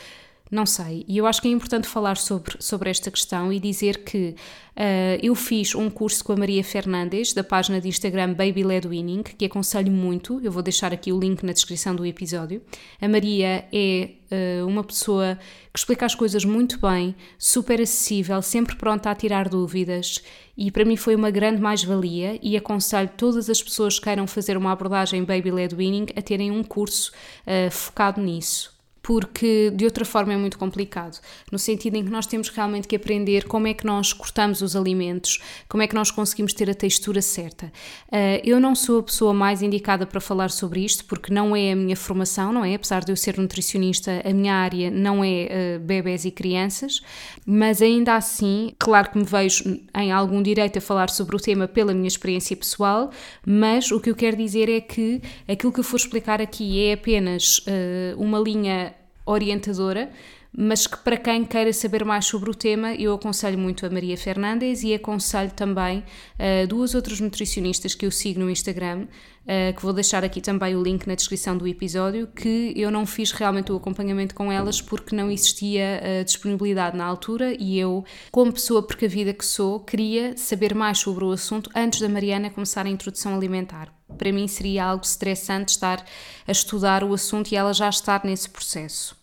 não 0.50 0.66
sei. 0.66 1.04
E 1.06 1.16
eu 1.16 1.26
acho 1.26 1.40
que 1.40 1.46
é 1.46 1.50
importante 1.52 1.86
falar 1.86 2.16
sobre, 2.16 2.56
sobre 2.58 2.90
esta 2.90 3.08
questão 3.08 3.52
e 3.52 3.60
dizer 3.60 4.02
que 4.02 4.34
uh, 4.76 5.18
eu 5.22 5.32
fiz 5.36 5.76
um 5.76 5.88
curso 5.88 6.24
com 6.24 6.32
a 6.32 6.36
Maria 6.36 6.64
Fernandes, 6.64 7.32
da 7.32 7.44
página 7.44 7.80
de 7.80 7.88
Instagram 7.88 8.34
Baby 8.34 8.64
Led 8.64 8.88
Winning, 8.88 9.22
que 9.22 9.44
aconselho 9.44 9.92
muito. 9.92 10.40
Eu 10.42 10.50
vou 10.50 10.60
deixar 10.60 10.92
aqui 10.92 11.12
o 11.12 11.20
link 11.20 11.44
na 11.44 11.52
descrição 11.52 11.94
do 11.94 12.04
episódio. 12.04 12.60
A 13.00 13.06
Maria 13.06 13.64
é 13.72 14.10
uh, 14.32 14.66
uma 14.66 14.82
pessoa 14.82 15.38
que 15.72 15.78
explica 15.78 16.04
as 16.04 16.16
coisas 16.16 16.44
muito 16.44 16.80
bem, 16.80 17.14
super 17.38 17.80
acessível, 17.80 18.42
sempre 18.42 18.74
pronta 18.74 19.08
a 19.08 19.14
tirar 19.14 19.48
dúvidas. 19.48 20.20
E 20.58 20.68
para 20.72 20.84
mim 20.84 20.96
foi 20.96 21.14
uma 21.14 21.30
grande 21.30 21.62
mais-valia 21.62 22.40
e 22.42 22.56
aconselho 22.56 23.08
todas 23.16 23.48
as 23.48 23.62
pessoas 23.62 24.00
que 24.00 24.04
queiram 24.04 24.26
fazer 24.26 24.56
uma 24.56 24.72
abordagem 24.72 25.22
Baby 25.22 25.52
Led 25.52 25.76
Winning 25.76 26.06
a 26.16 26.20
terem 26.20 26.50
um 26.50 26.64
curso 26.64 27.12
uh, 27.46 27.70
focado 27.70 28.20
nisso 28.20 28.79
porque 29.10 29.72
de 29.74 29.84
outra 29.84 30.04
forma 30.04 30.32
é 30.32 30.36
muito 30.36 30.56
complicado, 30.56 31.18
no 31.50 31.58
sentido 31.58 31.96
em 31.96 32.04
que 32.04 32.10
nós 32.12 32.28
temos 32.28 32.48
realmente 32.48 32.86
que 32.86 32.94
aprender 32.94 33.42
como 33.42 33.66
é 33.66 33.74
que 33.74 33.84
nós 33.84 34.12
cortamos 34.12 34.62
os 34.62 34.76
alimentos, 34.76 35.40
como 35.68 35.82
é 35.82 35.88
que 35.88 35.96
nós 35.96 36.12
conseguimos 36.12 36.54
ter 36.54 36.70
a 36.70 36.74
textura 36.74 37.20
certa. 37.20 37.72
Uh, 38.06 38.38
eu 38.44 38.60
não 38.60 38.72
sou 38.76 39.00
a 39.00 39.02
pessoa 39.02 39.34
mais 39.34 39.62
indicada 39.62 40.06
para 40.06 40.20
falar 40.20 40.48
sobre 40.48 40.84
isto, 40.84 41.04
porque 41.06 41.34
não 41.34 41.56
é 41.56 41.72
a 41.72 41.74
minha 41.74 41.96
formação, 41.96 42.52
não 42.52 42.64
é? 42.64 42.76
Apesar 42.76 43.02
de 43.02 43.10
eu 43.10 43.16
ser 43.16 43.36
nutricionista, 43.36 44.22
a 44.24 44.32
minha 44.32 44.54
área 44.54 44.92
não 44.92 45.24
é 45.24 45.48
uh, 45.76 45.80
bebés 45.80 46.24
e 46.24 46.30
crianças, 46.30 47.00
mas 47.44 47.82
ainda 47.82 48.14
assim, 48.14 48.72
claro 48.78 49.10
que 49.10 49.18
me 49.18 49.24
vejo 49.24 49.76
em 49.92 50.12
algum 50.12 50.40
direito 50.40 50.78
a 50.78 50.80
falar 50.80 51.10
sobre 51.10 51.34
o 51.34 51.40
tema 51.40 51.66
pela 51.66 51.92
minha 51.92 52.06
experiência 52.06 52.56
pessoal, 52.56 53.10
mas 53.44 53.90
o 53.90 53.98
que 53.98 54.08
eu 54.08 54.14
quero 54.14 54.36
dizer 54.36 54.68
é 54.68 54.80
que 54.80 55.20
aquilo 55.48 55.72
que 55.72 55.80
eu 55.80 55.84
for 55.84 55.96
explicar 55.96 56.40
aqui 56.40 56.80
é 56.84 56.92
apenas 56.92 57.58
uh, 57.58 58.16
uma 58.16 58.38
linha 58.38 58.99
orientadora, 59.30 60.10
mas 60.52 60.86
que 60.86 60.96
para 60.98 61.16
quem 61.16 61.44
queira 61.44 61.72
saber 61.72 62.04
mais 62.04 62.26
sobre 62.26 62.50
o 62.50 62.54
tema, 62.54 62.92
eu 62.94 63.14
aconselho 63.14 63.56
muito 63.56 63.86
a 63.86 63.90
Maria 63.90 64.16
Fernandes 64.16 64.82
e 64.82 64.92
aconselho 64.92 65.52
também 65.52 66.00
uh, 66.00 66.66
duas 66.66 66.94
outras 66.94 67.20
nutricionistas 67.20 67.94
que 67.94 68.04
eu 68.04 68.10
sigo 68.10 68.40
no 68.40 68.50
Instagram, 68.50 69.02
uh, 69.02 69.76
que 69.76 69.80
vou 69.80 69.92
deixar 69.92 70.24
aqui 70.24 70.40
também 70.40 70.74
o 70.74 70.82
link 70.82 71.06
na 71.06 71.14
descrição 71.14 71.56
do 71.56 71.68
episódio, 71.68 72.26
que 72.26 72.72
eu 72.74 72.90
não 72.90 73.06
fiz 73.06 73.30
realmente 73.30 73.70
o 73.70 73.76
acompanhamento 73.76 74.34
com 74.34 74.50
elas 74.50 74.82
porque 74.82 75.14
não 75.14 75.30
existia 75.30 76.02
uh, 76.02 76.24
disponibilidade 76.24 76.96
na 76.96 77.04
altura 77.04 77.54
e 77.56 77.78
eu, 77.78 78.04
como 78.32 78.52
pessoa 78.52 78.82
precavida 78.82 79.32
que 79.32 79.46
sou, 79.46 79.78
queria 79.78 80.36
saber 80.36 80.74
mais 80.74 80.98
sobre 80.98 81.24
o 81.24 81.30
assunto 81.30 81.70
antes 81.76 82.00
da 82.00 82.08
Mariana 82.08 82.50
começar 82.50 82.86
a 82.86 82.90
introdução 82.90 83.36
alimentar. 83.36 83.94
Para 84.18 84.32
mim 84.32 84.48
seria 84.48 84.86
algo 84.86 85.04
estressante 85.04 85.70
estar 85.70 86.04
a 86.44 86.50
estudar 86.50 87.04
o 87.04 87.14
assunto 87.14 87.52
e 87.52 87.56
ela 87.56 87.72
já 87.72 87.88
estar 87.88 88.24
nesse 88.24 88.50
processo. 88.50 89.19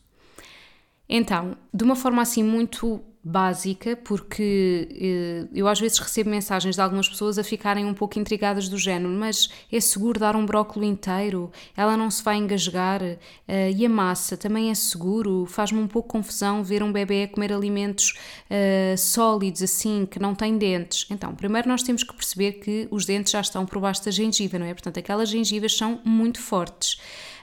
Então, 1.10 1.58
de 1.74 1.84
uma 1.84 1.96
forma 1.96 2.22
assim 2.22 2.44
muito 2.44 3.02
básica, 3.28 3.96
porque 3.96 4.88
eh, 5.00 5.48
eu 5.54 5.68
às 5.68 5.80
vezes 5.80 6.00
recebo 6.00 6.30
mensagens 6.30 6.76
de 6.76 6.82
algumas 6.82 7.10
pessoas 7.10 7.38
a 7.38 7.44
ficarem 7.44 7.86
um 7.86 7.94
pouco 7.94 8.18
intrigadas 8.18 8.70
do 8.70 8.78
género, 8.78 9.12
mas 9.12 9.50
é 9.72 9.80
seguro 9.82 10.20
dar 10.20 10.36
um 10.36 10.46
brócolis 10.46 10.90
inteiro? 10.90 11.52
Ela 11.76 11.98
não 11.98 12.10
se 12.10 12.24
vai 12.24 12.38
engasgar? 12.38 13.02
Eh, 13.48 13.72
e 13.76 13.86
a 13.86 13.90
massa 13.90 14.38
também 14.38 14.72
é 14.72 14.76
seguro? 14.76 15.46
Faz-me 15.46 15.80
um 15.80 15.88
pouco 15.88 16.08
confusão 16.10 16.64
ver 16.64 16.82
um 16.82 16.92
bebê 16.92 17.24
a 17.24 17.28
comer 17.28 17.52
alimentos 17.52 18.14
eh, 18.50 18.96
sólidos 18.98 19.62
assim, 19.62 20.06
que 20.10 20.20
não 20.20 20.34
têm 20.34 20.58
dentes. 20.58 21.06
Então, 21.10 21.36
primeiro 21.36 21.68
nós 21.68 21.84
temos 21.84 22.04
que 22.04 22.14
perceber 22.14 22.54
que 22.54 22.88
os 22.90 23.06
dentes 23.06 23.32
já 23.34 23.42
estão 23.42 23.66
por 23.66 23.80
baixo 23.82 24.06
da 24.06 24.12
gengiva, 24.12 24.58
não 24.58 24.66
é? 24.66 24.74
Portanto, 24.74 25.00
aquelas 25.00 25.30
gengivas 25.30 25.76
são 25.76 26.00
muito 26.06 26.40
fortes. 26.42 26.98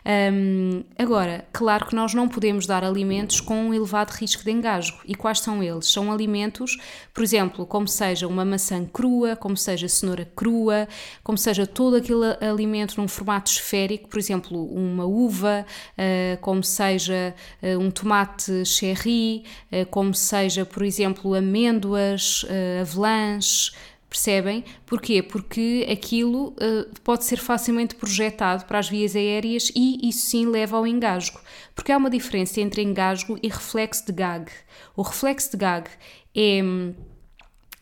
Um, 0.07 0.85
agora, 0.99 1.47
claro 1.51 1.87
que 1.87 1.95
nós 1.95 2.13
não 2.13 2.29
podemos 2.29 2.67
dar 2.67 2.85
alimentos 2.85 3.41
com 3.41 3.55
um 3.55 3.75
elevado 3.75 4.11
risco 4.11 4.45
de 4.45 4.51
engasgo. 4.51 4.99
E 5.07 5.15
quais 5.15 5.41
são 5.41 5.63
eles? 5.63 5.89
São 5.89 6.13
alimentos, 6.13 6.77
por 7.13 7.23
exemplo, 7.23 7.65
como 7.65 7.89
seja 7.89 8.29
uma 8.29 8.45
maçã 8.45 8.85
crua, 8.85 9.35
como 9.35 9.57
seja 9.57 9.89
cenoura 9.89 10.31
crua, 10.37 10.87
como 11.23 11.39
seja 11.39 11.67
todo 11.67 11.97
aquele 11.97 12.37
alimento 12.41 13.01
num 13.01 13.09
formato 13.09 13.51
esférico, 13.51 14.09
por 14.09 14.19
exemplo, 14.19 14.65
uma 14.67 15.07
uva, 15.07 15.65
uh, 15.99 16.41
como 16.41 16.63
seja 16.63 17.35
uh, 17.63 17.79
um 17.79 17.91
tomate 17.91 18.65
cherry, 18.67 19.45
uh, 19.73 19.87
como 19.87 20.15
seja, 20.15 20.67
por 20.67 20.83
exemplo, 20.83 21.35
amêndoas, 21.35 22.45
avelãs 22.81 23.73
Percebem? 24.15 24.65
Porquê? 24.87 25.25
Porque 25.25 25.85
aquilo 25.91 26.51
uh, 26.51 26.89
pode 27.03 27.25
ser 27.25 27.37
facilmente 27.37 27.97
projetado 27.97 28.65
para 28.65 28.79
as 28.79 28.89
vias 28.89 29.17
aéreas 29.17 29.73
e 29.75 30.09
isso 30.09 30.27
sim 30.27 30.47
leva 30.47 30.77
ao 30.77 30.87
engasgo. 30.87 31.41
Porque 31.75 31.91
há 31.91 31.97
uma 31.97 32.09
diferença 32.09 32.61
entre 32.61 32.81
engasgo 32.81 33.37
e 33.43 33.49
reflexo 33.49 34.07
de 34.07 34.13
gag. 34.13 34.53
O 34.95 35.03
reflexo 35.03 35.51
de 35.51 35.57
gag 35.57 35.91
é 36.33 36.63
hum, 36.63 36.95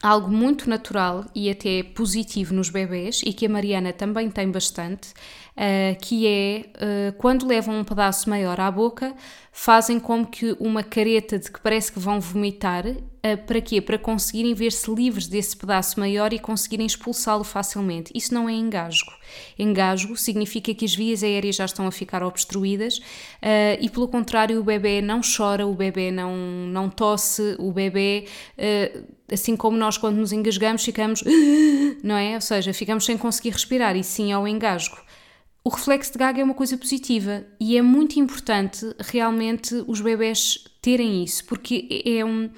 algo 0.03 0.31
muito 0.31 0.71
natural 0.71 1.27
e 1.35 1.51
até 1.51 1.83
positivo 1.83 2.55
nos 2.55 2.71
bebés 2.71 3.21
e 3.27 3.35
que 3.35 3.45
a 3.45 3.49
Mariana 3.51 3.93
também 3.93 4.31
tem 4.31 4.51
bastante, 4.51 5.13
uh, 5.57 5.99
que 6.01 6.27
é 6.27 6.65
uh, 6.77 7.13
quando 7.19 7.47
levam 7.47 7.79
um 7.79 7.85
pedaço 7.85 8.29
maior 8.29 8.61
à 8.61 8.71
boca, 8.71 9.15
fazem 9.51 10.01
como 10.01 10.27
que 10.27 10.57
uma 10.59 10.83
careta 10.83 11.39
de 11.39 11.51
que 11.51 11.61
parece 11.61 11.93
que 11.93 11.99
vão 11.99 12.21
vomitar. 12.21 12.87
Uh, 12.87 13.37
para 13.47 13.61
quê? 13.61 13.81
Para 13.81 13.99
conseguirem 13.99 14.55
ver-se 14.55 14.91
livres 14.93 15.29
desse 15.29 15.57
pedaço 15.57 16.01
maior 16.01 16.33
e 16.33 16.39
conseguirem 16.39 16.87
expulsá-lo 16.87 17.45
facilmente. 17.45 18.11
Isso 18.15 18.35
não 18.35 18.49
é 18.49 18.53
engasgo. 18.53 19.13
Engasgo 19.59 20.17
significa 20.17 20.75
que 20.75 20.85
as 20.85 20.95
vias 20.95 21.23
aéreas 21.23 21.57
já 21.57 21.65
estão 21.65 21.87
a 21.87 21.93
ficar 21.93 22.23
obstruídas 22.25 23.01
e, 23.81 23.89
pelo 23.89 24.09
contrário, 24.09 24.61
o 24.61 24.65
bebê 24.65 25.01
não 25.01 25.21
chora, 25.21 25.67
o 25.67 25.75
bebê 25.75 26.11
não, 26.11 26.35
não 26.37 26.91
tosse, 26.91 27.55
o 27.59 27.71
bebê, 27.73 28.27
assim 29.33 29.57
como 29.57 29.77
nós, 29.77 29.97
quando 29.97 30.17
nos 30.17 30.33
engasgamos, 30.33 30.85
ficamos, 30.85 31.23
não 32.03 32.17
é? 32.17 32.35
Ou 32.35 32.41
seja, 32.41 32.75
ficamos 32.75 33.05
sem 33.05 33.17
conseguir 33.17 33.51
respirar. 33.51 33.97
E 33.97 34.03
sim 34.03 34.33
ao 34.33 34.47
engasgo. 34.49 34.99
O 35.65 35.69
reflexo 35.69 36.13
de 36.13 36.19
gaga 36.19 36.41
é 36.41 36.45
uma 36.45 36.55
coisa 36.55 36.77
positiva 36.77 37.45
e 37.61 37.77
é 37.77 37.83
muito 37.83 38.19
importante 38.19 38.85
realmente 38.99 39.85
os 39.87 40.01
bebés 40.01 40.65
terem 40.81 41.23
isso, 41.23 41.45
porque 41.45 42.03
é, 42.05 42.25
um, 42.25 42.51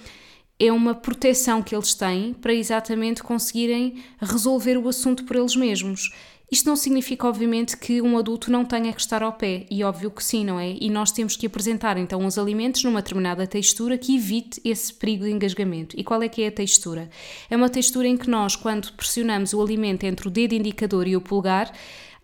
é 0.58 0.72
uma 0.72 0.94
proteção 0.94 1.62
que 1.62 1.74
eles 1.74 1.92
têm 1.92 2.32
para 2.32 2.54
exatamente 2.54 3.22
conseguirem 3.22 4.02
resolver 4.18 4.78
o 4.78 4.88
assunto 4.88 5.24
por 5.24 5.36
eles 5.36 5.54
mesmos. 5.54 6.10
Isto 6.50 6.66
não 6.66 6.76
significa, 6.76 7.26
obviamente, 7.26 7.76
que 7.76 8.00
um 8.00 8.16
adulto 8.16 8.50
não 8.50 8.64
tenha 8.64 8.92
que 8.92 9.00
estar 9.00 9.22
ao 9.22 9.32
pé, 9.32 9.66
e 9.70 9.82
óbvio 9.82 10.10
que 10.10 10.22
sim, 10.22 10.44
não 10.44 10.58
é? 10.58 10.76
E 10.80 10.88
nós 10.88 11.10
temos 11.10 11.36
que 11.36 11.46
apresentar 11.46 11.98
então 11.98 12.24
os 12.24 12.38
alimentos 12.38 12.84
numa 12.84 13.02
determinada 13.02 13.46
textura 13.46 13.98
que 13.98 14.16
evite 14.16 14.60
esse 14.64 14.94
perigo 14.94 15.24
de 15.24 15.30
engasgamento. 15.30 15.98
E 15.98 16.04
qual 16.04 16.22
é 16.22 16.28
que 16.28 16.42
é 16.42 16.48
a 16.48 16.52
textura? 16.52 17.10
É 17.50 17.56
uma 17.56 17.68
textura 17.68 18.06
em 18.06 18.16
que 18.16 18.30
nós, 18.30 18.56
quando 18.56 18.92
pressionamos 18.92 19.52
o 19.52 19.60
alimento 19.60 20.04
entre 20.04 20.28
o 20.28 20.30
dedo 20.30 20.54
indicador 20.54 21.08
e 21.08 21.16
o 21.16 21.20
polegar, 21.20 21.72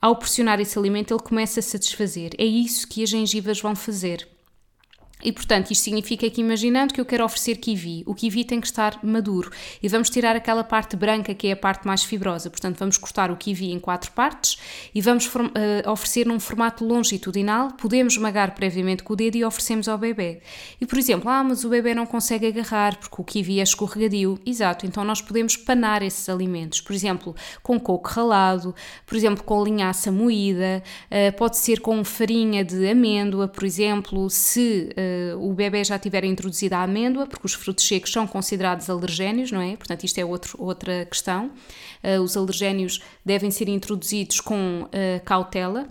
ao 0.01 0.17
pressionar 0.17 0.61
esse 0.61 0.79
alimento, 0.79 1.13
ele 1.13 1.23
começa 1.23 1.61
a 1.61 1.63
se 1.63 1.79
desfazer. 1.79 2.33
É 2.39 2.45
isso 2.45 2.89
que 2.89 3.03
as 3.03 3.11
gengivas 3.11 3.61
vão 3.61 3.77
fazer. 3.77 4.27
E 5.23 5.33
portanto, 5.33 5.71
isto 5.71 5.85
significa 5.85 6.29
que 6.31 6.41
imaginando 6.41 6.95
que 6.95 7.01
eu 7.01 7.05
quero 7.05 7.25
oferecer 7.25 7.57
kiwi, 7.57 8.03
o 8.07 8.15
kiwi 8.15 8.45
tem 8.45 8.61
que 8.61 8.67
estar 8.67 8.99
maduro 9.03 9.51
e 9.83 9.89
vamos 9.89 10.09
tirar 10.09 10.35
aquela 10.35 10.65
parte 10.65 10.97
branca 10.97 11.35
que 11.35 11.49
é 11.49 11.53
a 11.53 11.57
parte 11.57 11.87
mais 11.87 12.03
fibrosa. 12.03 12.49
Portanto, 12.51 12.79
vamos 12.79 12.97
cortar 12.97 13.31
o 13.31 13.37
kiwi 13.37 13.73
em 13.73 13.79
quatro 13.79 14.11
partes 14.13 14.59
e 14.95 15.01
vamos 15.01 15.27
uh, 15.27 15.91
oferecer 15.91 16.27
num 16.27 16.41
formato 16.41 16.85
longitudinal. 16.85 17.73
Podemos 17.73 18.15
esmagar 18.15 18.55
previamente 18.55 19.03
com 19.03 19.13
o 19.13 19.17
dedo 19.17 19.37
e 19.37 19.45
oferecemos 19.45 19.89
ao 19.89 19.99
bebê. 19.99 20.41
E 20.81 20.87
por 20.87 20.99
exemplo, 20.99 21.29
ah, 21.29 21.45
mas 21.45 21.65
o 21.65 21.69
bebê 21.69 21.95
não 21.95 22.07
consegue 22.07 22.47
agarrar 22.47 22.97
porque 22.99 23.21
o 23.21 23.25
kiwi 23.25 23.61
é 23.61 23.63
escorregadio. 23.63 24.39
Exato, 24.47 24.87
então 24.87 25.05
nós 25.05 25.21
podemos 25.21 25.57
panar 25.57 26.03
esses 26.03 26.29
alimentos. 26.29 26.81
Por 26.81 26.95
exemplo, 26.95 27.35
com 27.63 27.79
coco 27.79 28.09
ralado, 28.09 28.75
por 29.07 29.17
exemplo, 29.17 29.45
com 29.45 29.63
linhaça 29.63 30.11
moída, 30.11 30.83
uh, 31.07 31.37
pode 31.37 31.59
ser 31.59 31.81
com 31.81 32.03
farinha 32.05 32.65
de 32.65 32.89
amêndoa, 32.89 33.49
por 33.49 33.65
exemplo, 33.65 34.31
se. 34.31 34.91
Uh, 34.93 35.10
o 35.39 35.53
bebê 35.53 35.85
já 35.85 35.99
tiver 35.99 36.25
introduzido 36.25 36.75
a 36.75 36.83
amêndoa, 36.83 37.27
porque 37.27 37.47
os 37.47 37.55
frutos 37.55 37.87
secos 37.87 38.13
são 38.13 38.27
considerados 38.27 38.89
alergénios, 38.91 39.51
não 39.51 39.61
é? 39.61 39.77
Portanto, 39.77 40.05
isto 40.05 40.19
é 40.19 40.25
outro, 40.25 40.57
outra 40.59 41.05
questão. 41.05 41.51
Uh, 42.03 42.21
os 42.23 42.37
alergénios 42.37 43.01
devem 43.25 43.51
ser 43.51 43.69
introduzidos 43.69 44.41
com 44.41 44.83
uh, 44.83 45.25
cautela 45.25 45.89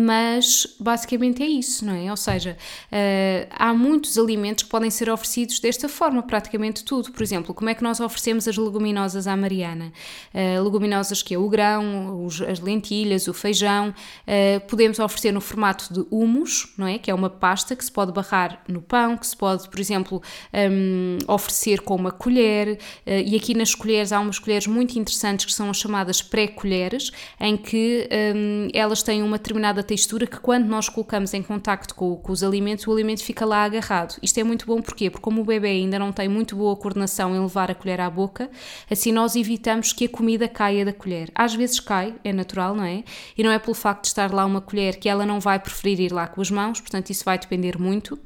mas 0.00 0.76
basicamente 0.78 1.42
é 1.42 1.46
isso, 1.46 1.84
não 1.84 1.92
é? 1.92 2.08
Ou 2.08 2.16
seja, 2.16 2.56
uh, 2.92 3.48
há 3.50 3.74
muitos 3.74 4.16
alimentos 4.16 4.62
que 4.62 4.70
podem 4.70 4.90
ser 4.90 5.10
oferecidos 5.10 5.58
desta 5.58 5.88
forma, 5.88 6.22
praticamente 6.22 6.84
tudo. 6.84 7.10
Por 7.10 7.22
exemplo, 7.22 7.52
como 7.52 7.68
é 7.68 7.74
que 7.74 7.82
nós 7.82 7.98
oferecemos 7.98 8.46
as 8.46 8.56
leguminosas 8.56 9.26
à 9.26 9.36
Mariana? 9.36 9.92
Uh, 10.32 10.62
leguminosas 10.62 11.20
que 11.20 11.34
é 11.34 11.38
o 11.38 11.48
grão, 11.48 12.24
os, 12.24 12.40
as 12.40 12.60
lentilhas, 12.60 13.26
o 13.26 13.34
feijão. 13.34 13.88
Uh, 13.88 14.60
podemos 14.68 15.00
oferecer 15.00 15.32
no 15.32 15.40
formato 15.40 15.92
de 15.92 16.06
humus, 16.10 16.72
não 16.78 16.86
é? 16.86 16.98
Que 16.98 17.10
é 17.10 17.14
uma 17.14 17.30
pasta 17.30 17.74
que 17.74 17.84
se 17.84 17.90
pode 17.90 18.12
barrar 18.12 18.62
no 18.68 18.80
pão, 18.80 19.16
que 19.16 19.26
se 19.26 19.36
pode, 19.36 19.68
por 19.68 19.80
exemplo, 19.80 20.22
um, 20.70 21.18
oferecer 21.26 21.80
com 21.80 21.96
uma 21.96 22.12
colher. 22.12 22.78
e 23.06 23.34
aqui 23.34 23.54
nas 23.54 23.74
colheres 23.74 24.12
há 24.12 24.20
umas 24.20 24.38
colheres 24.38 24.66
muito 24.66 24.96
interessantes 24.98 25.44
que 25.44 25.52
são 25.52 25.70
as 25.70 25.76
chamadas 25.76 26.22
pré-colheres, 26.22 27.10
em 27.40 27.56
que 27.56 28.08
um, 28.34 28.68
elas 28.72 29.02
têm 29.02 29.22
uma 29.22 29.38
determinada 29.38 29.82
textura 29.88 30.26
que 30.26 30.38
quando 30.38 30.66
nós 30.66 30.86
colocamos 30.86 31.32
em 31.32 31.42
contacto 31.42 31.94
com, 31.94 32.14
com, 32.16 32.30
os 32.30 32.44
alimentos, 32.44 32.86
o 32.86 32.92
alimento 32.92 33.24
fica 33.24 33.46
lá 33.46 33.64
agarrado. 33.64 34.16
Isto 34.22 34.38
é 34.38 34.44
muito 34.44 34.66
bom 34.66 34.82
porquê? 34.82 35.08
porque 35.08 35.22
como 35.22 35.40
o 35.40 35.44
bebê 35.44 35.68
ainda 35.68 35.98
não 35.98 36.12
tem 36.12 36.28
muito 36.28 36.54
boa 36.54 36.76
coordenação 36.76 37.34
em 37.34 37.40
levar 37.40 37.70
a 37.70 37.74
colher 37.74 37.98
à 37.98 38.10
boca, 38.10 38.50
assim 38.90 39.10
nós 39.10 39.34
evitamos 39.34 39.94
que 39.94 40.04
a 40.04 40.08
comida 40.08 40.46
caia 40.46 40.84
da 40.84 40.92
colher. 40.92 41.30
Às 41.34 41.54
vezes 41.54 41.80
cai, 41.80 42.14
é 42.22 42.32
natural, 42.34 42.74
não 42.74 42.84
é? 42.84 43.02
E 43.36 43.42
não 43.42 43.50
é 43.50 43.58
pelo 43.58 43.74
facto 43.74 44.02
de 44.02 44.08
estar 44.08 44.30
lá 44.30 44.44
uma 44.44 44.60
colher 44.60 44.96
que 44.96 45.08
ela 45.08 45.24
não 45.24 45.40
vai 45.40 45.58
preferir 45.58 46.00
ir 46.00 46.12
lá 46.12 46.26
com 46.26 46.42
as 46.42 46.50
mãos, 46.50 46.80
portanto 46.80 47.08
isso 47.08 47.24
vai 47.24 47.38
depender 47.38 47.78
muito 47.78 48.18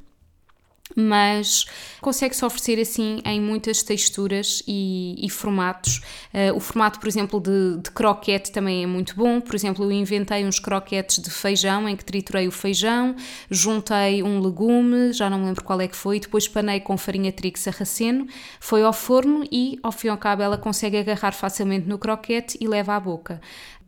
mas 0.96 1.64
consegue-se 2.00 2.44
oferecer 2.44 2.80
assim 2.80 3.20
em 3.24 3.40
muitas 3.40 3.82
texturas 3.82 4.62
e, 4.66 5.14
e 5.18 5.30
formatos. 5.30 6.00
Uh, 6.32 6.56
o 6.56 6.60
formato, 6.60 6.98
por 6.98 7.08
exemplo, 7.08 7.40
de, 7.40 7.78
de, 7.82 7.90
croquete 7.90 8.52
também 8.52 8.82
é 8.82 8.86
muito 8.86 9.14
bom. 9.16 9.40
Por 9.40 9.54
exemplo, 9.54 9.84
eu 9.84 9.92
inventei 9.92 10.44
uns 10.44 10.58
croquetes 10.58 11.18
de 11.18 11.30
feijão 11.30 11.88
em 11.88 11.96
que 11.96 12.04
triturei 12.04 12.48
o 12.48 12.52
feijão, 12.52 13.14
juntei 13.50 14.22
um 14.22 14.40
legume, 14.40 15.12
já 15.12 15.28
não 15.28 15.38
me 15.38 15.46
lembro 15.46 15.64
qual 15.64 15.80
é 15.80 15.88
que 15.88 15.96
foi, 15.96 16.20
depois 16.20 16.48
panei 16.48 16.80
com 16.80 16.96
farinha 16.96 17.32
trigo 17.32 17.58
sarraceno, 17.58 18.26
foi 18.60 18.82
ao 18.82 18.92
forno 18.92 19.44
e, 19.50 19.78
ao 19.82 19.92
fim 19.92 20.08
e 20.08 20.10
ao 20.10 20.18
cabo, 20.18 20.42
ela 20.42 20.58
consegue 20.58 20.96
agarrar 20.96 21.32
facilmente 21.32 21.88
no 21.88 21.98
croquete 21.98 22.58
e 22.60 22.66
leva 22.66 22.94
à 22.94 23.00
boca. 23.00 23.40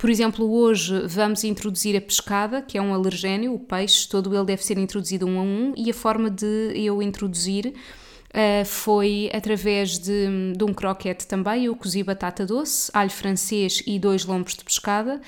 Por 0.05 0.11
exemplo, 0.11 0.47
hoje 0.53 1.07
vamos 1.07 1.45
introduzir 1.45 1.97
a 1.97 2.01
pescada, 2.01 2.61
que 2.61 2.77
é 2.77 2.83
um 2.83 2.93
alergénio, 2.93 3.55
o 3.55 3.59
peixe, 3.59 4.07
todo 4.07 4.37
ele 4.37 4.45
deve 4.45 4.63
ser 4.63 4.77
introduzido 4.77 5.27
um 5.27 5.39
a 5.39 5.43
um, 5.43 5.73
e 5.75 5.91
a 5.91 5.95
forma 5.95 6.29
de 6.29 6.73
eu 6.75 7.01
introduzir 7.01 7.69
uh, 7.69 8.67
foi 8.67 9.31
através 9.33 9.99
de, 9.99 10.53
de 10.55 10.63
um 10.63 10.75
croquete 10.75 11.27
também. 11.27 11.65
Eu 11.65 11.75
cozi 11.75 12.03
batata 12.03 12.45
doce, 12.45 12.91
alho 12.93 13.09
francês 13.09 13.83
e 13.87 13.99
dois 13.99 14.27
lombos 14.27 14.55
de 14.55 14.63
pescada. 14.63 15.23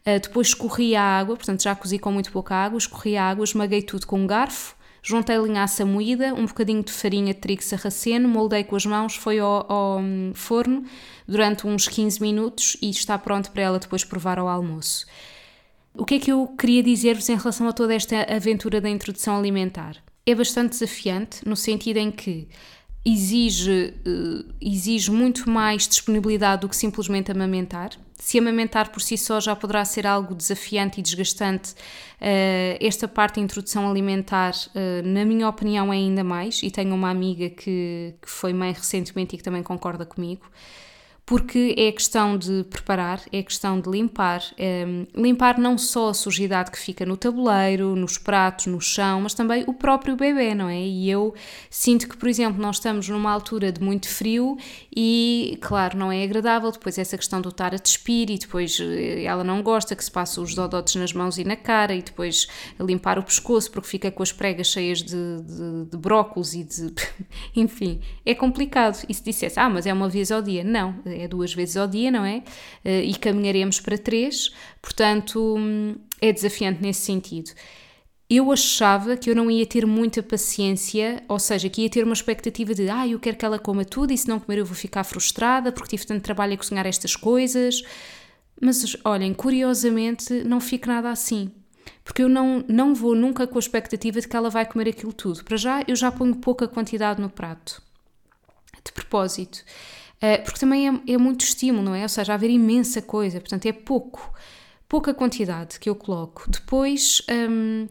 Uh, 0.00 0.18
depois 0.18 0.46
escorri 0.46 0.96
a 0.96 1.02
água, 1.02 1.36
portanto 1.36 1.62
já 1.62 1.74
cozi 1.74 1.98
com 1.98 2.10
muito 2.10 2.32
pouca 2.32 2.54
água, 2.54 2.78
escorri 2.78 3.18
a 3.18 3.28
água, 3.28 3.44
esmaguei 3.44 3.82
tudo 3.82 4.06
com 4.06 4.18
um 4.18 4.26
garfo, 4.26 4.74
juntei 5.02 5.36
linhaça 5.36 5.84
moída, 5.84 6.32
um 6.32 6.46
bocadinho 6.46 6.82
de 6.82 6.92
farinha 6.92 7.34
de 7.34 7.40
trigo 7.40 7.62
sarraceno, 7.62 8.28
moldei 8.28 8.62
com 8.62 8.76
as 8.76 8.86
mãos, 8.86 9.16
foi 9.16 9.38
ao, 9.40 9.70
ao 9.70 9.98
hum, 9.98 10.32
forno 10.34 10.84
durante 11.26 11.66
uns 11.66 11.88
15 11.88 12.20
minutos 12.20 12.76
e 12.80 12.88
está 12.90 13.18
pronto 13.18 13.50
para 13.50 13.62
ela 13.62 13.78
depois 13.78 14.04
provar 14.04 14.38
ao 14.38 14.48
almoço. 14.48 15.06
O 15.94 16.06
que 16.06 16.14
é 16.14 16.18
que 16.18 16.32
eu 16.32 16.46
queria 16.56 16.82
dizer-vos 16.82 17.28
em 17.28 17.36
relação 17.36 17.68
a 17.68 17.72
toda 17.72 17.94
esta 17.94 18.22
aventura 18.32 18.80
da 18.80 18.88
introdução 18.88 19.36
alimentar? 19.36 19.96
É 20.24 20.34
bastante 20.34 20.70
desafiante, 20.70 21.46
no 21.46 21.56
sentido 21.56 21.98
em 21.98 22.10
que 22.10 22.48
exige, 23.04 23.94
uh, 24.06 24.44
exige 24.60 25.10
muito 25.10 25.48
mais 25.50 25.88
disponibilidade 25.88 26.62
do 26.62 26.68
que 26.68 26.76
simplesmente 26.76 27.30
amamentar. 27.30 27.90
Se 28.14 28.38
amamentar 28.38 28.90
por 28.90 29.02
si 29.02 29.18
só 29.18 29.40
já 29.40 29.56
poderá 29.56 29.84
ser 29.84 30.06
algo 30.06 30.34
desafiante 30.34 31.00
e 31.00 31.02
desgastante, 31.02 31.72
uh, 31.72 32.78
esta 32.80 33.08
parte 33.08 33.36
da 33.36 33.42
introdução 33.42 33.90
alimentar, 33.90 34.52
uh, 34.52 35.06
na 35.06 35.24
minha 35.24 35.48
opinião, 35.48 35.92
é 35.92 35.96
ainda 35.96 36.22
mais. 36.22 36.62
E 36.62 36.70
tenho 36.70 36.94
uma 36.94 37.10
amiga 37.10 37.50
que, 37.50 38.14
que 38.22 38.30
foi 38.30 38.52
mãe 38.52 38.72
recentemente 38.72 39.34
e 39.34 39.38
que 39.38 39.44
também 39.44 39.62
concorda 39.62 40.06
comigo 40.06 40.42
porque 41.24 41.74
é 41.78 41.92
questão 41.92 42.36
de 42.36 42.64
preparar, 42.64 43.20
é 43.32 43.42
questão 43.42 43.80
de 43.80 43.88
limpar. 43.88 44.42
É, 44.58 44.84
limpar 45.14 45.56
não 45.56 45.78
só 45.78 46.08
a 46.08 46.14
sujidade 46.14 46.70
que 46.70 46.78
fica 46.78 47.06
no 47.06 47.16
tabuleiro, 47.16 47.94
nos 47.94 48.18
pratos, 48.18 48.66
no 48.66 48.80
chão, 48.80 49.20
mas 49.20 49.32
também 49.32 49.62
o 49.68 49.72
próprio 49.72 50.16
bebê, 50.16 50.52
não 50.52 50.68
é? 50.68 50.80
E 50.80 51.08
eu 51.08 51.32
sinto 51.70 52.08
que, 52.08 52.16
por 52.16 52.28
exemplo, 52.28 52.60
nós 52.60 52.76
estamos 52.76 53.08
numa 53.08 53.30
altura 53.30 53.70
de 53.70 53.80
muito 53.80 54.08
frio 54.08 54.56
e, 54.94 55.56
claro, 55.60 55.96
não 55.96 56.10
é 56.10 56.24
agradável. 56.24 56.72
Depois, 56.72 56.98
essa 56.98 57.16
questão 57.16 57.40
do 57.40 57.50
estar 57.50 57.72
a 57.72 57.78
despir 57.78 58.28
e 58.28 58.38
depois 58.38 58.78
eh, 58.80 59.22
ela 59.22 59.44
não 59.44 59.62
gosta 59.62 59.94
que 59.94 60.04
se 60.04 60.10
passe 60.10 60.40
os 60.40 60.56
dodotes 60.56 60.96
nas 60.96 61.12
mãos 61.12 61.38
e 61.38 61.44
na 61.44 61.56
cara 61.56 61.94
e 61.94 62.02
depois 62.02 62.48
limpar 62.80 63.18
o 63.18 63.22
pescoço 63.22 63.70
porque 63.70 63.88
fica 63.88 64.10
com 64.10 64.24
as 64.24 64.32
pregas 64.32 64.66
cheias 64.66 65.00
de, 65.00 65.14
de, 65.14 65.84
de 65.88 65.96
brócolos 65.96 66.52
e 66.52 66.64
de. 66.64 66.92
Enfim, 67.54 68.00
é 68.26 68.34
complicado. 68.34 69.04
E 69.08 69.14
se 69.14 69.22
dissesse, 69.22 69.60
ah, 69.60 69.70
mas 69.70 69.86
é 69.86 69.92
uma 69.92 70.08
vez 70.08 70.32
ao 70.32 70.42
dia? 70.42 70.64
Não 70.64 71.00
é 71.14 71.28
duas 71.28 71.54
vezes 71.54 71.76
ao 71.76 71.86
dia, 71.86 72.10
não 72.10 72.24
é? 72.24 72.42
Eh, 72.84 73.04
e 73.04 73.14
caminharemos 73.14 73.80
para 73.80 73.98
três, 73.98 74.52
portanto 74.80 75.56
hum, 75.58 75.96
é 76.20 76.32
desafiante 76.32 76.82
nesse 76.82 77.00
sentido. 77.02 77.50
Eu 78.34 78.50
achava 78.50 79.14
que 79.14 79.28
eu 79.28 79.36
não 79.36 79.50
ia 79.50 79.66
ter 79.66 79.84
muita 79.84 80.22
paciência, 80.22 81.22
ou 81.28 81.38
seja, 81.38 81.68
que 81.68 81.82
ia 81.82 81.90
ter 81.90 82.02
uma 82.02 82.14
expectativa 82.14 82.74
de 82.74 82.88
ah, 82.88 83.06
eu 83.06 83.20
quero 83.20 83.36
que 83.36 83.44
ela 83.44 83.58
coma 83.58 83.84
tudo 83.84 84.10
e 84.10 84.16
se 84.16 84.26
não 84.26 84.40
comer 84.40 84.58
eu 84.58 84.64
vou 84.64 84.74
ficar 84.74 85.04
frustrada 85.04 85.70
porque 85.70 85.90
tive 85.90 86.06
tanto 86.06 86.22
trabalho 86.22 86.54
a 86.54 86.56
cozinhar 86.56 86.86
estas 86.86 87.14
coisas. 87.14 87.82
Mas 88.58 88.96
olhem, 89.04 89.34
curiosamente 89.34 90.44
não 90.44 90.60
fico 90.60 90.88
nada 90.88 91.10
assim. 91.10 91.50
Porque 92.04 92.22
eu 92.22 92.28
não, 92.28 92.64
não 92.68 92.94
vou 92.94 93.14
nunca 93.14 93.46
com 93.46 93.58
a 93.58 93.60
expectativa 93.60 94.20
de 94.20 94.26
que 94.26 94.36
ela 94.36 94.48
vai 94.48 94.64
comer 94.64 94.88
aquilo 94.88 95.12
tudo. 95.12 95.44
Para 95.44 95.56
já, 95.56 95.84
eu 95.86 95.94
já 95.94 96.10
ponho 96.10 96.34
pouca 96.36 96.66
quantidade 96.66 97.20
no 97.20 97.28
prato. 97.28 97.82
De 98.84 98.92
propósito. 98.92 99.62
Eh, 100.22 100.38
porque 100.38 100.60
também 100.60 100.88
é, 100.88 101.14
é, 101.14 101.18
muito 101.18 101.44
estímulo, 101.44 101.84
não 101.84 101.94
é? 101.96 102.04
Ou 102.04 102.08
seja, 102.08 102.32
haver 102.32 102.48
imensa 102.48 103.02
coisa, 103.02 103.40
portanto 103.40 103.66
é 103.66 103.72
pouco, 103.72 104.32
pouca 104.88 105.12
quantidade 105.12 105.80
que 105.80 105.90
eu 105.90 105.96
coloco. 105.96 106.48
Depois 106.48 107.22
um, 107.50 107.88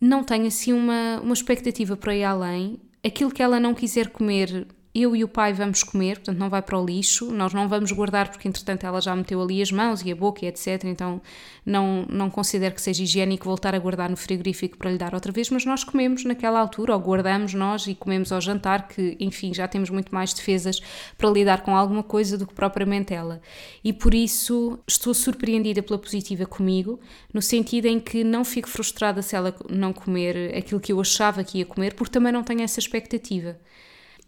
não 0.00 0.22
tenho 0.22 0.46
assim 0.46 0.72
uma, 0.72 1.20
uma 1.20 1.34
expectativa 1.34 1.96
para 1.96 2.14
ir 2.14 2.22
além. 2.22 2.78
Aquilo 3.04 3.30
que 3.30 3.42
ela 3.42 3.58
não 3.58 3.74
quiser 3.74 4.10
comer, 4.10 4.68
eu 4.94 5.16
e 5.16 5.24
o 5.24 5.28
pai 5.28 5.52
vamos 5.52 5.82
comer, 5.82 6.18
portanto 6.18 6.38
não 6.38 6.48
vai 6.48 6.62
para 6.62 6.78
o 6.78 6.86
lixo, 6.86 7.32
nós 7.32 7.52
não 7.52 7.68
vamos 7.68 7.90
guardar 7.90 8.30
porque 8.30 8.46
entretanto 8.46 8.86
ela 8.86 9.00
já 9.00 9.16
meteu 9.16 9.42
ali 9.42 9.60
as 9.60 9.72
mãos 9.72 10.02
e 10.02 10.12
a 10.12 10.14
boca 10.14 10.44
e 10.44 10.48
etc, 10.48 10.84
então 10.84 11.20
não, 11.66 12.06
não 12.08 12.30
considero 12.30 12.74
que 12.74 12.80
seja 12.80 13.02
higiênico 13.02 13.44
voltar 13.44 13.74
a 13.74 13.78
guardar 13.78 14.08
no 14.08 14.16
frigorífico 14.16 14.78
para 14.78 14.92
lhe 14.92 14.96
dar 14.96 15.12
outra 15.12 15.32
vez, 15.32 15.50
mas 15.50 15.64
nós 15.64 15.82
comemos 15.82 16.24
naquela 16.24 16.60
altura, 16.60 16.94
ou 16.94 17.00
guardamos 17.00 17.54
nós 17.54 17.88
e 17.88 17.94
comemos 17.96 18.30
ao 18.30 18.40
jantar, 18.40 18.86
que 18.86 19.16
enfim 19.18 19.52
já 19.52 19.66
temos 19.66 19.90
muito 19.90 20.14
mais 20.14 20.32
defesas 20.32 20.80
para 21.18 21.28
lidar 21.28 21.62
com 21.62 21.76
alguma 21.76 22.04
coisa 22.04 22.38
do 22.38 22.46
que 22.46 22.54
propriamente 22.54 23.12
ela. 23.12 23.40
E 23.82 23.92
por 23.92 24.14
isso 24.14 24.78
estou 24.86 25.12
surpreendida 25.12 25.82
pela 25.82 25.98
positiva 25.98 26.46
comigo, 26.46 27.00
no 27.32 27.42
sentido 27.42 27.86
em 27.86 27.98
que 27.98 28.22
não 28.22 28.44
fico 28.44 28.68
frustrada 28.68 29.22
se 29.22 29.34
ela 29.34 29.52
não 29.68 29.92
comer 29.92 30.56
aquilo 30.56 30.80
que 30.80 30.92
eu 30.92 31.00
achava 31.00 31.42
que 31.42 31.58
ia 31.58 31.66
comer, 31.66 31.94
porque 31.94 32.12
também 32.12 32.32
não 32.32 32.44
tenho 32.44 32.62
essa 32.62 32.78
expectativa. 32.78 33.58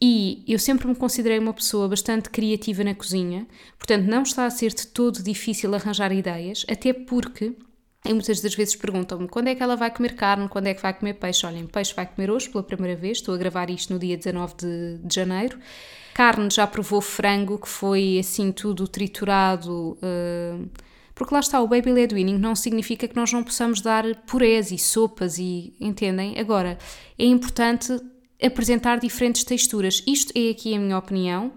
E 0.01 0.45
eu 0.47 0.59
sempre 0.59 0.87
me 0.87 0.95
considerei 0.95 1.39
uma 1.39 1.55
pessoa 1.55 1.89
bastante 1.89 2.29
criativa 2.29 2.85
na 2.85 2.95
cozinha, 2.95 3.47
portanto, 3.79 4.05
não 4.05 4.23
está 4.23 4.45
a 4.45 4.51
ser 4.51 4.75
de 4.75 4.87
todo 4.87 5.23
difícil 5.23 5.75
arranjar 5.75 6.13
ideias, 6.13 6.67
até 6.69 6.93
porque 6.93 7.55
e 8.09 8.13
muitas 8.13 8.41
das 8.41 8.55
vezes 8.55 8.77
perguntam-me 8.77 9.27
quando 9.27 9.49
é 9.49 9.55
que 9.55 9.63
ela 9.63 9.75
vai 9.75 9.91
comer 9.91 10.15
carne, 10.15 10.49
quando 10.49 10.69
é 10.69 10.75
que 10.75 10.81
vai 10.81 10.95
comer 10.95 11.15
peixe. 11.15 11.45
Olhem, 11.45 11.67
peixe 11.67 11.93
vai 11.95 12.07
comer 12.07 12.31
hoje 12.31 12.49
pela 12.49 12.63
primeira 12.63 12.95
vez, 12.95 13.19
estou 13.19 13.35
a 13.35 13.39
gravar 13.39 13.69
isto 13.69 13.93
no 13.93 13.99
dia 13.99 14.17
19 14.17 14.55
de, 14.57 14.99
de 15.03 15.15
janeiro. 15.15 15.59
Carne 16.15 16.49
já 16.51 16.67
provou 16.67 17.01
frango, 17.01 17.59
que 17.59 17.69
foi 17.69 18.19
assim 18.19 18.53
tudo 18.53 18.87
triturado. 18.87 19.99
Uh, 20.01 20.69
Porque 21.15 21.35
lá 21.35 21.41
está, 21.41 21.61
o 21.61 21.67
baby 21.67 21.91
led 21.93 22.15
weaning 22.15 22.39
não 22.39 22.55
significa 22.55 23.09
que 23.09 23.17
nós 23.17 23.33
não 23.33 23.43
possamos 23.43 23.81
dar 23.81 24.05
purés 24.27 24.71
e 24.71 24.79
sopas 24.79 25.39
e, 25.39 25.75
entendem? 25.81 26.39
Agora, 26.39 26.79
é 27.19 27.25
importante 27.25 27.99
apresentar 28.43 28.99
diferentes 28.99 29.45
texturas. 29.45 30.03
Isto 30.07 30.33
é 30.37 30.51
aqui 30.51 30.75
a 30.75 30.79
minha 30.79 30.99
opinião 30.99 31.53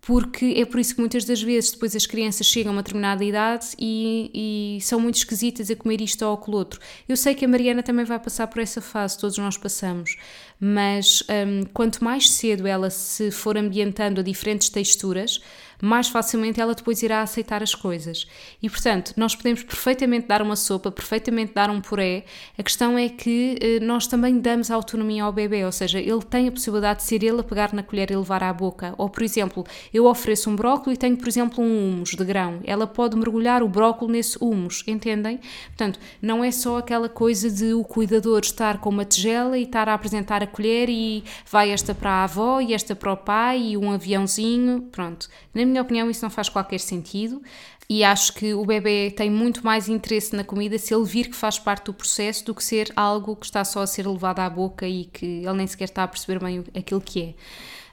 porque 0.00 0.54
é 0.56 0.64
por 0.64 0.80
isso 0.80 0.94
que 0.94 1.00
muitas 1.00 1.24
das 1.26 1.42
vezes 1.42 1.72
depois 1.72 1.94
as 1.94 2.06
crianças 2.06 2.46
chegam 2.46 2.72
a 2.72 2.76
uma 2.76 2.82
determinada 2.82 3.22
idade 3.22 3.66
e, 3.78 4.78
e, 4.78 4.80
são 4.80 4.98
muito 4.98 5.16
esquisitas 5.16 5.70
a 5.70 5.76
comer 5.76 6.00
isto 6.00 6.24
ou 6.24 6.32
aquilo 6.32 6.56
outro. 6.56 6.80
Eu 7.06 7.14
sei 7.14 7.34
que 7.34 7.44
a 7.44 7.48
Mariana 7.48 7.82
também 7.82 8.06
vai 8.06 8.18
passar 8.18 8.46
por 8.46 8.62
essa 8.62 8.80
fase, 8.80 9.18
todos 9.18 9.36
nós 9.36 9.58
passamos, 9.58 10.16
mas 10.58 11.22
um, 11.28 11.64
quanto 11.74 12.02
mais 12.02 12.30
cedo 12.30 12.66
ela 12.66 12.88
se 12.88 13.30
for 13.30 13.58
ambientando 13.58 14.20
a 14.20 14.24
diferentes 14.24 14.70
texturas, 14.70 15.42
mais 15.80 16.08
facilmente 16.08 16.60
ela 16.60 16.74
depois 16.74 17.02
irá 17.02 17.22
aceitar 17.22 17.62
as 17.62 17.74
coisas. 17.74 18.26
E 18.62 18.68
portanto, 18.68 19.12
nós 19.16 19.34
podemos 19.34 19.62
perfeitamente 19.62 20.26
dar 20.26 20.42
uma 20.42 20.56
sopa, 20.56 20.90
perfeitamente 20.90 21.52
dar 21.54 21.70
um 21.70 21.80
puré. 21.80 22.24
A 22.56 22.62
questão 22.62 22.98
é 22.98 23.08
que 23.08 23.58
eh, 23.60 23.80
nós 23.80 24.06
também 24.06 24.38
damos 24.38 24.70
autonomia 24.70 25.24
ao 25.24 25.32
bebê, 25.32 25.64
ou 25.64 25.72
seja, 25.72 25.98
ele 26.00 26.22
tem 26.22 26.48
a 26.48 26.52
possibilidade 26.52 27.00
de 27.00 27.06
ser 27.06 27.22
ele 27.22 27.40
a 27.40 27.44
pegar 27.44 27.72
na 27.72 27.82
colher 27.82 28.10
e 28.10 28.16
levar 28.16 28.42
à 28.42 28.52
boca. 28.52 28.94
Ou, 28.98 29.08
por 29.08 29.22
exemplo, 29.22 29.64
eu 29.92 30.06
ofereço 30.06 30.50
um 30.50 30.56
brócolis 30.56 30.96
e 30.96 30.98
tenho, 30.98 31.16
por 31.16 31.28
exemplo, 31.28 31.62
um 31.62 31.88
humus 31.88 32.10
de 32.10 32.24
grão. 32.24 32.60
Ela 32.64 32.86
pode 32.86 33.16
mergulhar 33.16 33.62
o 33.62 33.68
brócolis 33.68 34.12
nesse 34.12 34.38
humus, 34.40 34.82
entendem? 34.86 35.40
Portanto, 35.68 36.00
não 36.20 36.42
é 36.42 36.50
só 36.50 36.78
aquela 36.78 37.08
coisa 37.08 37.50
de 37.50 37.74
o 37.74 37.84
cuidador 37.84 38.40
estar 38.40 38.78
com 38.78 38.90
uma 38.90 39.04
tigela 39.04 39.56
e 39.58 39.62
estar 39.62 39.88
a 39.88 39.94
apresentar 39.94 40.42
a 40.42 40.46
colher 40.46 40.88
e 40.88 41.24
vai 41.50 41.70
esta 41.70 41.94
para 41.94 42.10
a 42.10 42.24
avó 42.24 42.60
e 42.60 42.74
esta 42.74 42.94
para 42.96 43.12
o 43.12 43.16
pai 43.16 43.60
e 43.70 43.76
um 43.76 43.92
aviãozinho, 43.92 44.82
pronto. 44.90 45.28
Minha 45.68 45.82
opinião, 45.82 46.10
isso 46.10 46.24
não 46.24 46.30
faz 46.30 46.48
qualquer 46.48 46.80
sentido 46.80 47.42
e 47.88 48.04
acho 48.04 48.34
que 48.34 48.52
o 48.52 48.66
bebê 48.66 49.10
tem 49.10 49.30
muito 49.30 49.64
mais 49.64 49.88
interesse 49.88 50.36
na 50.36 50.44
comida 50.44 50.78
se 50.78 50.94
ele 50.94 51.04
vir 51.04 51.28
que 51.28 51.36
faz 51.36 51.58
parte 51.58 51.86
do 51.86 51.94
processo 51.94 52.44
do 52.44 52.54
que 52.54 52.62
ser 52.62 52.92
algo 52.94 53.34
que 53.34 53.46
está 53.46 53.64
só 53.64 53.80
a 53.80 53.86
ser 53.86 54.06
levado 54.06 54.40
à 54.40 54.50
boca 54.50 54.86
e 54.86 55.06
que 55.06 55.24
ele 55.24 55.54
nem 55.54 55.66
sequer 55.66 55.84
está 55.84 56.04
a 56.04 56.08
perceber 56.08 56.38
bem 56.38 56.64
aquilo 56.76 57.00
que 57.00 57.22
é. 57.22 57.34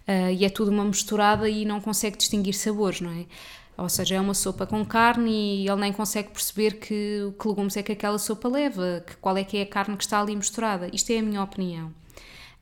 Uh, 0.07 0.31
e 0.33 0.45
é 0.45 0.49
tudo 0.49 0.69
uma 0.69 0.83
misturada 0.83 1.49
e 1.49 1.63
não 1.65 1.79
consegue 1.79 2.17
distinguir 2.17 2.53
sabores, 2.53 2.99
não 2.99 3.11
é? 3.11 3.25
Ou 3.77 3.89
seja, 3.89 4.15
é 4.15 4.21
uma 4.21 4.33
sopa 4.33 4.65
com 4.65 4.85
carne 4.85 5.63
e 5.63 5.67
ele 5.67 5.81
nem 5.81 5.93
consegue 5.93 6.29
perceber 6.29 6.73
que, 6.79 7.33
que 7.39 7.47
legumes 7.47 7.75
é 7.75 7.83
que 7.83 7.91
aquela 7.91 8.19
sopa 8.19 8.47
leva, 8.47 9.03
que, 9.05 9.15
qual 9.17 9.35
é 9.38 9.43
que 9.43 9.57
é 9.57 9.63
a 9.63 9.65
carne 9.65 9.97
que 9.97 10.03
está 10.03 10.21
ali 10.21 10.35
misturada. 10.35 10.89
Isto 10.93 11.11
é 11.11 11.19
a 11.19 11.21
minha 11.21 11.41
opinião. 11.41 11.91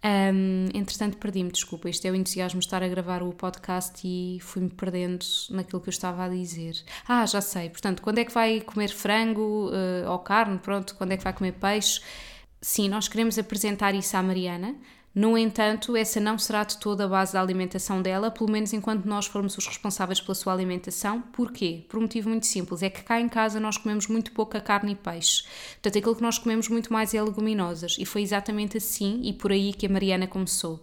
Um, 0.04 0.68
entretanto, 0.74 1.18
perdi-me, 1.18 1.52
desculpa. 1.52 1.90
Isto 1.90 2.06
é 2.06 2.12
o 2.12 2.16
entusiasmo 2.16 2.60
de 2.60 2.66
estar 2.66 2.84
a 2.84 2.88
gravar 2.88 3.24
o 3.24 3.32
podcast 3.32 4.02
e 4.06 4.38
fui-me 4.42 4.70
perdendo 4.70 5.26
naquilo 5.50 5.80
que 5.80 5.88
eu 5.88 5.92
estava 5.92 6.26
a 6.26 6.30
dizer. 6.30 6.76
Ah, 7.08 7.26
já 7.26 7.40
sei. 7.40 7.70
Portanto, 7.70 8.02
quando 8.02 8.18
é 8.18 8.26
que 8.26 8.34
vai 8.34 8.60
comer 8.60 8.90
frango 8.90 9.70
uh, 9.70 10.10
ou 10.10 10.20
carne? 10.20 10.60
Pronto, 10.60 10.96
quando 10.96 11.14
é 11.14 11.18
que 11.18 11.24
vai 11.24 11.32
comer 11.32 11.54
peixe? 11.54 12.02
Sim, 12.62 12.90
nós 12.90 13.08
queremos 13.08 13.38
apresentar 13.38 13.96
isso 13.96 14.16
à 14.16 14.24
Mariana, 14.24 14.76
no 15.16 15.38
entanto, 15.38 15.96
essa 15.96 16.20
não 16.20 16.40
será 16.40 16.64
de 16.64 16.78
toda 16.78 17.06
a 17.06 17.08
base 17.08 17.34
da 17.34 17.42
alimentação 17.42 18.02
dela, 18.02 18.32
pelo 18.32 18.50
menos 18.50 18.74
enquanto 18.74 19.06
nós 19.06 19.28
formos 19.28 19.56
os 19.56 19.68
responsáveis 19.68 20.20
pela 20.20 20.34
sua 20.34 20.54
alimentação. 20.54 21.22
Porquê? 21.22 21.86
Por 21.88 22.00
um 22.00 22.02
motivo 22.02 22.30
muito 22.30 22.48
simples: 22.48 22.82
é 22.82 22.90
que 22.90 23.04
cá 23.04 23.22
em 23.22 23.30
casa 23.30 23.60
nós 23.60 23.78
comemos 23.78 24.08
muito 24.08 24.32
pouca 24.32 24.60
carne 24.60 24.94
e 24.94 24.96
peixe. 24.96 25.44
Portanto, 25.74 26.00
aquilo 26.00 26.16
que 26.16 26.22
nós 26.24 26.40
comemos 26.40 26.68
muito 26.68 26.92
mais 26.92 27.14
é 27.14 27.22
leguminosas. 27.22 27.96
E 28.00 28.06
foi 28.06 28.24
exatamente 28.24 28.78
assim 28.78 29.22
e 29.24 29.34
por 29.34 29.52
aí 29.52 29.72
que 29.72 29.86
a 29.86 29.90
Mariana 29.90 30.26
começou. 30.26 30.80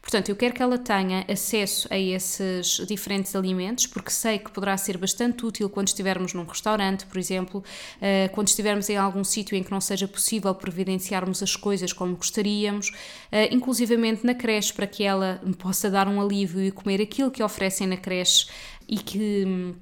Portanto, 0.00 0.30
eu 0.30 0.36
quero 0.36 0.54
que 0.54 0.62
ela 0.62 0.78
tenha 0.78 1.24
acesso 1.28 1.86
a 1.90 1.98
esses 1.98 2.82
diferentes 2.86 3.36
alimentos, 3.36 3.86
porque 3.86 4.10
sei 4.10 4.38
que 4.38 4.50
poderá 4.50 4.76
ser 4.76 4.96
bastante 4.96 5.44
útil 5.44 5.68
quando 5.68 5.88
estivermos 5.88 6.32
num 6.32 6.44
restaurante, 6.44 7.04
por 7.06 7.18
exemplo, 7.18 7.62
eh, 8.00 8.28
quando 8.32 8.48
estivermos 8.48 8.88
em 8.88 8.96
algum 8.96 9.22
sítio 9.22 9.56
em 9.56 9.62
que 9.62 9.70
não 9.70 9.80
seja 9.80 10.08
possível 10.08 10.54
providenciarmos 10.54 11.42
as 11.42 11.54
coisas 11.54 11.92
como 11.92 12.16
gostaríamos, 12.16 12.92
eh, 13.30 13.54
inclusivamente 13.54 14.24
na 14.24 14.34
creche, 14.34 14.72
para 14.72 14.86
que 14.86 15.04
ela 15.04 15.40
possa 15.58 15.90
dar 15.90 16.08
um 16.08 16.20
alívio 16.20 16.62
e 16.62 16.70
comer 16.70 17.00
aquilo 17.02 17.30
que 17.30 17.42
oferecem 17.42 17.86
na 17.86 17.96
creche 17.96 18.46
e 18.88 18.96
que 18.96 19.44
hum, 19.46 19.74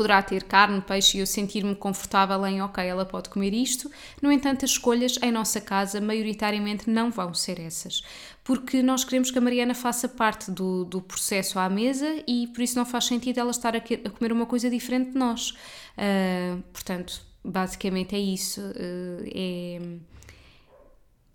poderá 0.00 0.22
ter 0.22 0.44
carne, 0.44 0.80
peixe 0.80 1.18
e 1.18 1.20
eu 1.20 1.26
sentir-me 1.26 1.74
confortável 1.74 2.46
em, 2.46 2.62
ok, 2.62 2.82
ela 2.82 3.04
pode 3.04 3.28
comer 3.28 3.52
isto. 3.52 3.90
No 4.22 4.32
entanto, 4.32 4.64
as 4.64 4.70
escolhas 4.70 5.18
em 5.20 5.30
nossa 5.30 5.60
casa, 5.60 6.00
maioritariamente, 6.00 6.88
não 6.88 7.10
vão 7.10 7.34
ser 7.34 7.60
essas. 7.60 8.02
Porque 8.42 8.82
nós 8.82 9.04
queremos 9.04 9.30
que 9.30 9.36
a 9.36 9.42
Mariana 9.42 9.74
faça 9.74 10.08
parte 10.08 10.50
do, 10.50 10.86
do 10.86 11.02
processo 11.02 11.58
à 11.58 11.68
mesa 11.68 12.24
e 12.26 12.46
por 12.46 12.62
isso 12.62 12.78
não 12.78 12.86
faz 12.86 13.04
sentido 13.04 13.40
ela 13.40 13.50
estar 13.50 13.76
a, 13.76 13.78
a 13.78 14.10
comer 14.10 14.32
uma 14.32 14.46
coisa 14.46 14.70
diferente 14.70 15.10
de 15.10 15.18
nós. 15.18 15.50
Uh, 15.50 16.62
portanto, 16.72 17.20
basicamente 17.44 18.16
é 18.16 18.18
isso. 18.18 18.62
Uh, 18.62 19.28
é 19.34 19.80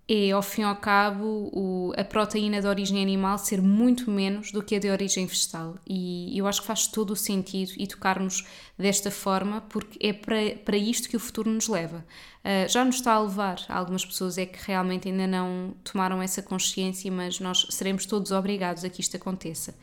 é, 0.07 0.29
ao 0.29 0.41
fim 0.43 0.61
e 0.61 0.63
ao 0.65 0.75
cabo, 0.75 1.49
o, 1.51 1.91
a 1.97 2.03
proteína 2.03 2.61
de 2.61 2.67
origem 2.67 3.01
animal 3.01 3.39
ser 3.39 3.59
muito 3.59 4.11
menos 4.11 4.51
do 4.51 4.61
que 4.61 4.75
a 4.75 4.79
de 4.79 4.87
origem 4.89 5.25
vegetal. 5.25 5.79
E 5.87 6.37
eu 6.37 6.45
acho 6.45 6.61
que 6.61 6.67
faz 6.67 6.85
todo 6.85 7.11
o 7.11 7.15
sentido 7.15 7.71
educarmos 7.79 8.45
desta 8.77 9.09
forma, 9.09 9.61
porque 9.61 9.97
é 10.05 10.13
para, 10.13 10.57
para 10.63 10.77
isto 10.77 11.09
que 11.09 11.17
o 11.17 11.19
futuro 11.19 11.49
nos 11.49 11.67
leva. 11.67 12.05
Uh, 12.43 12.69
já 12.69 12.85
nos 12.85 12.97
está 12.97 13.13
a 13.13 13.19
levar. 13.19 13.65
Algumas 13.67 14.05
pessoas 14.05 14.37
é 14.37 14.45
que 14.45 14.59
realmente 14.67 15.09
ainda 15.09 15.25
não 15.25 15.73
tomaram 15.83 16.21
essa 16.21 16.43
consciência, 16.43 17.11
mas 17.11 17.39
nós 17.39 17.65
seremos 17.71 18.05
todos 18.05 18.31
obrigados 18.31 18.83
a 18.83 18.89
que 18.89 19.01
isto 19.01 19.17
aconteça. 19.17 19.75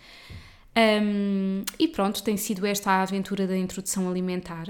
Um, 0.77 1.65
e 1.81 1.89
pronto, 1.89 2.23
tem 2.23 2.37
sido 2.37 2.65
esta 2.65 2.93
a 2.93 3.03
aventura 3.03 3.45
da 3.45 3.57
introdução 3.57 4.09
alimentar. 4.09 4.69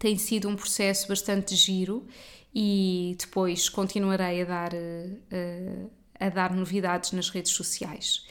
Tem 0.00 0.18
sido 0.18 0.48
um 0.48 0.56
processo 0.56 1.06
bastante 1.06 1.54
giro 1.54 2.04
e 2.54 3.16
depois 3.18 3.68
continuarei 3.68 4.42
a 4.42 4.44
dar, 4.44 4.72
uh, 4.74 5.90
a 6.18 6.28
dar 6.28 6.54
novidades 6.54 7.12
nas 7.12 7.30
redes 7.30 7.52
sociais. 7.52 8.26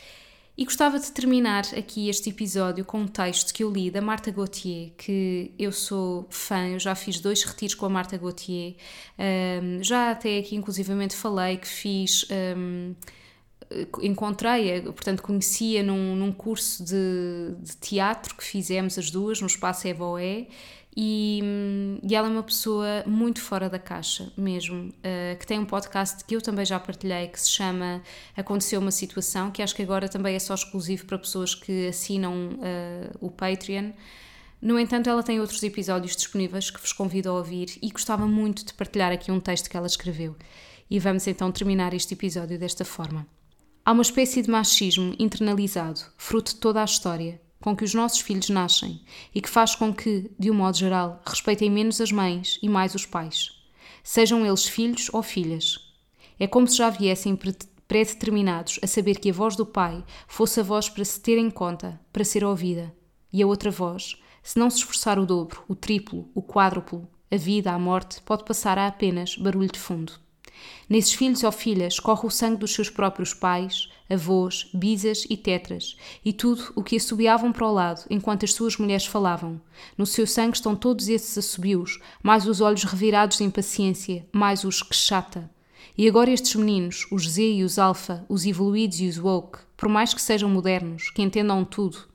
E 0.58 0.66
gostava 0.66 1.00
de 1.00 1.12
terminar 1.12 1.64
aqui 1.76 2.10
este 2.10 2.30
episódio 2.30 2.84
com 2.84 3.00
um 3.00 3.08
texto 3.08 3.54
que 3.54 3.64
eu 3.64 3.72
li 3.72 3.90
da 3.90 4.02
Marta 4.02 4.30
Gauthier, 4.32 4.92
que 4.98 5.52
eu 5.58 5.72
sou 5.72 6.28
fã, 6.30 6.68
eu 6.68 6.80
já 6.80 6.94
fiz 6.94 7.20
dois 7.20 7.44
retiros 7.44 7.74
com 7.74 7.86
a 7.86 7.90
Marta 7.90 8.18
Gauthier, 8.18 8.76
um, 9.18 9.82
já 9.82 10.12
até 10.12 10.38
aqui 10.38 10.56
inclusivamente 10.56 11.16
falei 11.16 11.58
que 11.58 11.68
fiz. 11.68 12.28
Um, 12.56 12.94
encontrei-a, 14.02 14.82
portanto 14.84 15.24
conhecia 15.24 15.82
num, 15.82 16.16
num 16.16 16.32
curso 16.34 16.84
de, 16.84 17.56
de, 17.58 17.78
teatro 17.78 18.36
que 18.36 18.44
fizemos 18.44 18.98
as 18.98 19.10
duas 19.10 19.40
no 19.40 19.48
Espaço 19.48 19.88
Evoé 19.88 20.48
e, 20.96 21.42
e, 22.04 22.14
ela 22.14 22.28
é 22.28 22.30
uma 22.30 22.44
pessoa 22.44 23.04
muito 23.06 23.40
fora 23.40 23.70
da 23.70 23.80
caixa 23.80 24.32
mesmo, 24.36 24.90
uh, 24.90 25.40
que 25.40 25.48
tem 25.48 25.58
um 25.58 25.66
podcast 25.66 26.26
que 26.26 26.36
eu 26.36 26.42
também 26.42 26.66
já 26.66 26.80
partilhei 26.80 27.30
que 27.30 27.40
se 27.40 27.50
chama 27.50 28.02
Aconteceu 28.36 28.82
uma 28.82 28.92
Situação, 28.92 29.52
que 29.52 29.62
acho 29.62 29.74
que 29.74 29.82
agora 29.82 30.10
também 30.10 30.36
é 30.36 30.40
só 30.40 30.54
exclusivo 30.54 31.06
para 31.06 31.18
pessoas 31.18 31.56
que 31.56 31.88
assinam 31.88 32.50
uh, 32.50 33.18
o 33.22 33.32
Patreon. 33.32 33.92
No 34.62 34.78
entanto, 34.78 35.10
ela 35.10 35.24
tem 35.24 35.40
outros 35.40 35.64
episódios 35.64 36.16
disponíveis 36.16 36.70
que 36.70 36.80
vos 36.80 36.92
convido 36.92 37.30
a 37.30 37.34
ouvir 37.34 37.78
e 37.82 37.90
gostava 37.90 38.28
muito 38.28 38.66
de 38.66 38.74
partilhar 38.74 39.12
aqui 39.12 39.32
um 39.32 39.40
texto 39.40 39.70
que 39.70 39.78
ela 39.78 39.88
escreveu. 39.88 40.36
E 40.90 41.00
vamos 41.00 41.26
então 41.26 41.52
terminar 41.52 41.94
este 41.94 42.14
episódio 42.16 42.60
desta 42.60 42.84
forma. 42.84 43.26
Há 43.84 43.94
uma 43.94 44.04
espécie 44.04 44.42
de 44.42 44.52
machismo 44.52 45.16
internalizado, 45.18 46.02
fruto 46.18 46.54
de 46.54 46.60
toda 46.60 46.82
a 46.82 46.86
história, 46.86 47.42
com 47.62 47.76
que 47.76 47.84
os 47.84 47.94
nossos 47.94 48.20
filhos 48.20 48.50
nascem 48.50 49.02
e 49.34 49.40
que 49.40 49.50
faz 49.50 49.76
com 49.76 49.94
que, 49.94 50.30
de 50.38 50.52
um 50.52 50.56
modo 50.56 50.76
geral, 50.76 51.22
respeitem 51.26 51.70
menos 51.70 52.02
as 52.02 52.12
mães 52.12 52.60
e 52.62 52.68
mais 52.68 52.96
os 52.96 53.06
pais, 53.06 53.52
sejam 54.04 54.46
eles 54.46 54.66
filhos 54.66 55.10
ou 55.14 55.22
filhas. 55.22 55.80
É 56.40 56.48
como 56.48 56.68
se 56.68 56.78
já 56.78 56.90
viessem 56.90 57.38
predeterminados 57.88 58.80
a 58.82 58.88
saber 58.88 59.20
que 59.20 59.30
a 59.30 59.34
voz 59.34 59.56
do 59.56 59.66
pai 59.66 60.04
fosse 60.28 60.60
a 60.60 60.64
voz 60.64 60.90
para 60.90 61.06
se 61.06 61.22
ter 61.22 61.38
em 61.38 61.52
conta, 61.52 62.02
para 62.12 62.26
ser 62.26 62.44
ouvida, 62.44 62.94
e 63.32 63.42
a 63.42 63.48
outra 63.48 63.70
voz, 63.70 64.18
se 64.42 64.58
não 64.58 64.70
se 64.70 64.78
esforçar 64.78 65.20
o 65.20 65.26
dobro, 65.26 65.64
o 65.68 65.76
triplo, 65.76 66.30
o 66.34 66.42
quádruplo, 66.42 67.08
a 67.30 67.38
vida, 67.38 67.72
a 67.72 67.80
morte, 67.80 68.22
pode 68.24 68.44
passar 68.44 68.78
a 68.78 68.88
apenas 68.88 69.38
barulho 69.38 69.72
de 69.72 69.80
fundo. 69.80 70.21
Nesses 70.90 71.14
filhos 71.14 71.44
ou 71.44 71.52
filhas 71.52 72.00
corre 72.00 72.28
o 72.28 72.30
sangue 72.30 72.58
dos 72.58 72.74
seus 72.74 72.90
próprios 72.90 73.34
pais, 73.34 73.90
avós, 74.10 74.68
bisas 74.74 75.26
e 75.30 75.38
tetras, 75.38 75.96
e 76.24 76.34
tudo 76.34 76.74
o 76.76 76.84
que 76.84 76.98
assobiavam 76.98 77.52
para 77.52 77.66
o 77.66 77.74
lado 77.74 78.06
enquanto 78.10 78.44
as 78.44 78.54
suas 78.54 78.78
mulheres 78.78 79.06
falavam. 79.06 79.62
No 79.98 80.06
seu 80.06 80.28
sangue 80.28 80.58
estão 80.58 80.76
todos 80.76 81.08
esses 81.08 81.38
assobios, 81.38 82.00
mais 82.22 82.46
os 82.46 82.60
olhos 82.60 82.84
revirados 82.84 83.38
de 83.38 83.44
impaciência, 83.44 84.26
mais 84.34 84.64
os 84.64 84.82
que 84.82 84.96
chata. 84.96 85.50
E 85.98 86.08
agora 86.08 86.32
estes 86.32 86.56
meninos, 86.56 87.08
os 87.12 87.30
Z 87.30 87.42
e 87.42 87.64
os 87.64 87.80
Alpha, 87.80 88.26
os 88.28 88.46
evoluídos 88.46 89.00
e 89.00 89.08
os 89.08 89.18
woke, 89.18 89.60
por 89.78 89.88
mais 89.88 90.14
que 90.14 90.22
sejam 90.22 90.50
modernos, 90.50 91.10
que 91.12 91.22
entendam 91.22 91.64
tudo, 91.64 92.08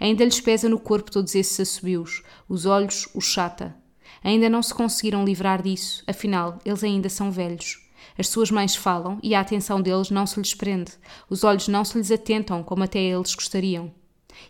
ainda 0.00 0.24
lhes 0.24 0.40
pesa 0.40 0.68
no 0.68 0.78
corpo 0.78 1.10
todos 1.10 1.34
esses 1.34 1.60
assobios, 1.60 2.22
os 2.48 2.66
olhos, 2.66 3.08
o 3.14 3.20
chata. 3.20 3.76
Ainda 4.22 4.48
não 4.48 4.62
se 4.62 4.74
conseguiram 4.74 5.24
livrar 5.24 5.62
disso, 5.62 6.02
afinal, 6.06 6.58
eles 6.64 6.82
ainda 6.82 7.08
são 7.08 7.30
velhos. 7.30 7.88
As 8.16 8.28
suas 8.28 8.50
mães 8.50 8.74
falam 8.74 9.18
e 9.22 9.34
a 9.34 9.40
atenção 9.40 9.80
deles 9.80 10.10
não 10.10 10.26
se 10.26 10.38
lhes 10.38 10.54
prende. 10.54 10.92
Os 11.30 11.44
olhos 11.44 11.68
não 11.68 11.84
se 11.84 11.96
lhes 11.96 12.10
atentam 12.10 12.62
como 12.62 12.82
até 12.82 12.98
eles 12.98 13.34
gostariam. 13.34 13.92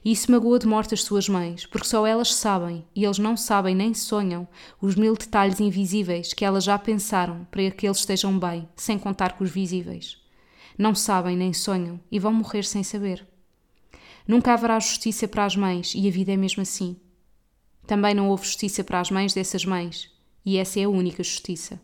E 0.05 0.13
isso 0.13 0.31
magoa 0.31 0.59
de 0.59 0.67
morte 0.67 0.95
as 0.95 1.03
suas 1.03 1.29
mães, 1.29 1.67
porque 1.67 1.87
só 1.87 2.07
elas 2.07 2.35
sabem, 2.35 2.85
e 2.95 3.05
eles 3.05 3.19
não 3.19 3.37
sabem 3.37 3.75
nem 3.75 3.95
sonham, 3.95 4.47
os 4.81 4.95
mil 4.95 5.15
detalhes 5.15 5.61
invisíveis 5.61 6.33
que 6.33 6.45
elas 6.45 6.65
já 6.65 6.79
pensaram 6.79 7.47
para 7.51 7.71
que 7.71 7.87
eles 7.87 7.99
estejam 7.99 8.39
bem, 8.39 8.69
sem 8.77 8.99
contar 8.99 9.33
com 9.33 9.45
os 9.45 9.51
visíveis. 9.51 10.19
Não 10.77 10.95
sabem 10.95 11.37
nem 11.37 11.53
sonham 11.53 11.99
e 12.11 12.19
vão 12.19 12.33
morrer 12.33 12.65
sem 12.65 12.83
saber. 12.83 13.27
Nunca 14.27 14.53
haverá 14.53 14.79
justiça 14.79 15.27
para 15.27 15.45
as 15.45 15.57
mães, 15.57 15.95
e 15.95 16.07
a 16.07 16.11
vida 16.11 16.33
é 16.33 16.37
mesmo 16.37 16.63
assim. 16.63 16.97
Também 17.89 18.15
não 18.15 18.29
houve 18.29 18.45
justiça 18.45 18.85
para 18.85 19.01
as 19.01 19.11
mães 19.11 19.33
dessas 19.33 19.65
mães, 19.65 20.11
e 20.45 20.59
essa 20.59 20.79
é 20.79 20.85
a 20.85 20.89
única 20.91 21.25
justiça. 21.25 21.81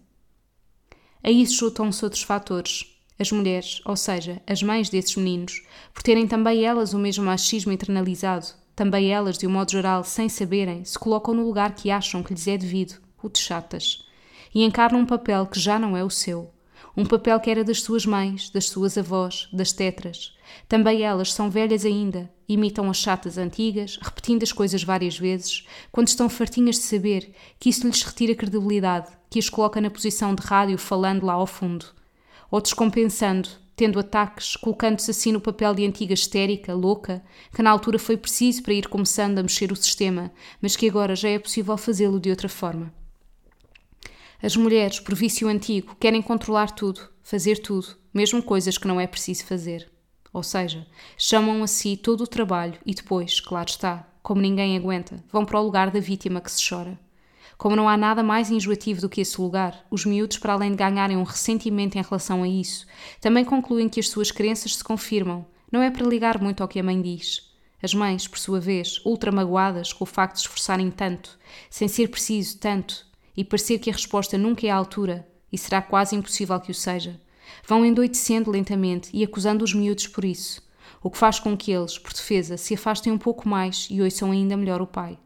A 1.22 1.30
isso 1.30 1.56
juntam-se 1.60 2.04
outros 2.04 2.22
fatores, 2.22 2.94
as 3.18 3.32
mulheres, 3.32 3.80
ou 3.86 3.96
seja, 3.96 4.42
as 4.46 4.62
mães 4.62 4.90
desses 4.90 5.16
meninos, 5.16 5.62
por 5.94 6.02
terem 6.02 6.28
também 6.28 6.62
elas 6.62 6.92
o 6.92 6.98
mesmo 6.98 7.24
machismo 7.24 7.72
internalizado, 7.72 8.48
também 8.76 9.10
elas, 9.10 9.38
de 9.38 9.46
um 9.46 9.50
modo 9.50 9.70
geral, 9.70 10.04
sem 10.04 10.28
saberem, 10.28 10.84
se 10.84 10.98
colocam 10.98 11.32
no 11.32 11.46
lugar 11.46 11.74
que 11.74 11.90
acham 11.90 12.22
que 12.22 12.34
lhes 12.34 12.46
é 12.46 12.58
devido, 12.58 13.00
o 13.22 13.30
de 13.30 13.38
chatas, 13.38 14.06
e 14.54 14.62
encarnam 14.62 15.00
um 15.00 15.06
papel 15.06 15.46
que 15.46 15.58
já 15.58 15.78
não 15.78 15.96
é 15.96 16.04
o 16.04 16.10
seu, 16.10 16.52
um 16.96 17.04
papel 17.04 17.38
que 17.40 17.50
era 17.50 17.64
das 17.64 17.82
suas 17.82 18.06
mães, 18.06 18.50
das 18.50 18.66
suas 18.66 18.96
avós, 18.96 19.48
das 19.52 19.72
tetras. 19.72 20.34
Também 20.68 21.02
elas 21.02 21.32
são 21.32 21.50
velhas 21.50 21.84
ainda, 21.84 22.30
imitam 22.48 22.88
as 22.88 22.96
chatas 22.98 23.38
antigas, 23.38 23.98
repetindo 24.00 24.42
as 24.42 24.52
coisas 24.52 24.84
várias 24.84 25.18
vezes, 25.18 25.66
quando 25.90 26.08
estão 26.08 26.28
fartinhas 26.28 26.76
de 26.76 26.82
saber 26.82 27.32
que 27.58 27.68
isso 27.68 27.86
lhes 27.86 28.02
retira 28.02 28.34
credibilidade, 28.34 29.10
que 29.28 29.38
as 29.38 29.48
coloca 29.48 29.80
na 29.80 29.90
posição 29.90 30.34
de 30.34 30.42
rádio 30.42 30.78
falando 30.78 31.24
lá 31.24 31.32
ao 31.32 31.46
fundo 31.46 31.86
ou 32.54 32.60
descompensando, 32.60 33.48
tendo 33.74 33.98
ataques, 33.98 34.54
colocando-se 34.54 35.10
assim 35.10 35.32
no 35.32 35.40
papel 35.40 35.74
de 35.74 35.84
antiga 35.84 36.14
histérica, 36.14 36.72
louca, 36.72 37.20
que 37.52 37.62
na 37.62 37.70
altura 37.70 37.98
foi 37.98 38.16
preciso 38.16 38.62
para 38.62 38.74
ir 38.74 38.86
começando 38.86 39.40
a 39.40 39.42
mexer 39.42 39.72
o 39.72 39.76
sistema, 39.76 40.30
mas 40.62 40.76
que 40.76 40.88
agora 40.88 41.16
já 41.16 41.28
é 41.28 41.38
possível 41.38 41.76
fazê-lo 41.76 42.20
de 42.20 42.30
outra 42.30 42.48
forma. 42.48 42.94
As 44.42 44.56
mulheres, 44.56 45.00
por 45.00 45.14
vício 45.14 45.48
antigo, 45.48 45.96
querem 45.98 46.20
controlar 46.20 46.70
tudo, 46.70 47.00
fazer 47.22 47.58
tudo, 47.58 47.96
mesmo 48.12 48.42
coisas 48.42 48.76
que 48.76 48.86
não 48.86 49.00
é 49.00 49.06
preciso 49.06 49.44
fazer. 49.46 49.90
Ou 50.32 50.42
seja, 50.42 50.86
chamam 51.16 51.62
a 51.62 51.66
si 51.66 51.96
todo 51.96 52.22
o 52.22 52.26
trabalho 52.26 52.78
e 52.84 52.94
depois, 52.94 53.40
claro 53.40 53.68
está, 53.68 54.06
como 54.22 54.40
ninguém 54.40 54.76
aguenta, 54.76 55.22
vão 55.30 55.44
para 55.44 55.60
o 55.60 55.64
lugar 55.64 55.90
da 55.90 56.00
vítima 56.00 56.40
que 56.40 56.50
se 56.50 56.68
chora. 56.68 56.98
Como 57.56 57.76
não 57.76 57.88
há 57.88 57.96
nada 57.96 58.22
mais 58.22 58.50
enjoativo 58.50 59.00
do 59.00 59.08
que 59.08 59.20
esse 59.20 59.40
lugar, 59.40 59.86
os 59.90 60.04
miúdos, 60.04 60.38
para 60.38 60.54
além 60.54 60.72
de 60.72 60.76
ganharem 60.76 61.16
um 61.16 61.22
ressentimento 61.22 61.96
em 61.96 62.02
relação 62.02 62.42
a 62.42 62.48
isso, 62.48 62.84
também 63.20 63.44
concluem 63.44 63.88
que 63.88 64.00
as 64.00 64.08
suas 64.08 64.30
crenças 64.30 64.76
se 64.76 64.82
confirmam. 64.84 65.46
Não 65.70 65.80
é 65.80 65.90
para 65.90 66.06
ligar 66.06 66.42
muito 66.42 66.62
ao 66.62 66.68
que 66.68 66.80
a 66.80 66.82
mãe 66.82 67.00
diz. 67.00 67.50
As 67.82 67.94
mães, 67.94 68.26
por 68.26 68.38
sua 68.38 68.58
vez, 68.58 69.00
ultra 69.04 69.30
magoadas 69.30 69.92
com 69.92 70.04
o 70.04 70.06
facto 70.06 70.34
de 70.34 70.40
esforçarem 70.40 70.90
tanto, 70.90 71.38
sem 71.70 71.86
ser 71.86 72.08
preciso 72.08 72.58
tanto, 72.58 73.06
e 73.36 73.44
parecer 73.44 73.78
que 73.78 73.90
a 73.90 73.92
resposta 73.92 74.38
nunca 74.38 74.66
é 74.66 74.70
à 74.70 74.76
altura, 74.76 75.28
e 75.52 75.58
será 75.58 75.80
quase 75.80 76.16
impossível 76.16 76.58
que 76.60 76.70
o 76.70 76.74
seja, 76.74 77.20
vão 77.66 77.84
endoidecendo 77.84 78.50
lentamente 78.50 79.10
e 79.12 79.22
acusando 79.22 79.64
os 79.64 79.74
miúdos 79.74 80.06
por 80.06 80.24
isso, 80.24 80.62
o 81.02 81.10
que 81.10 81.18
faz 81.18 81.38
com 81.38 81.56
que 81.56 81.70
eles, 81.70 81.98
por 81.98 82.12
defesa, 82.12 82.56
se 82.56 82.74
afastem 82.74 83.12
um 83.12 83.18
pouco 83.18 83.48
mais 83.48 83.86
e 83.90 84.00
ouçam 84.00 84.30
ainda 84.30 84.56
melhor 84.56 84.80
o 84.80 84.86
pai. 84.86 85.18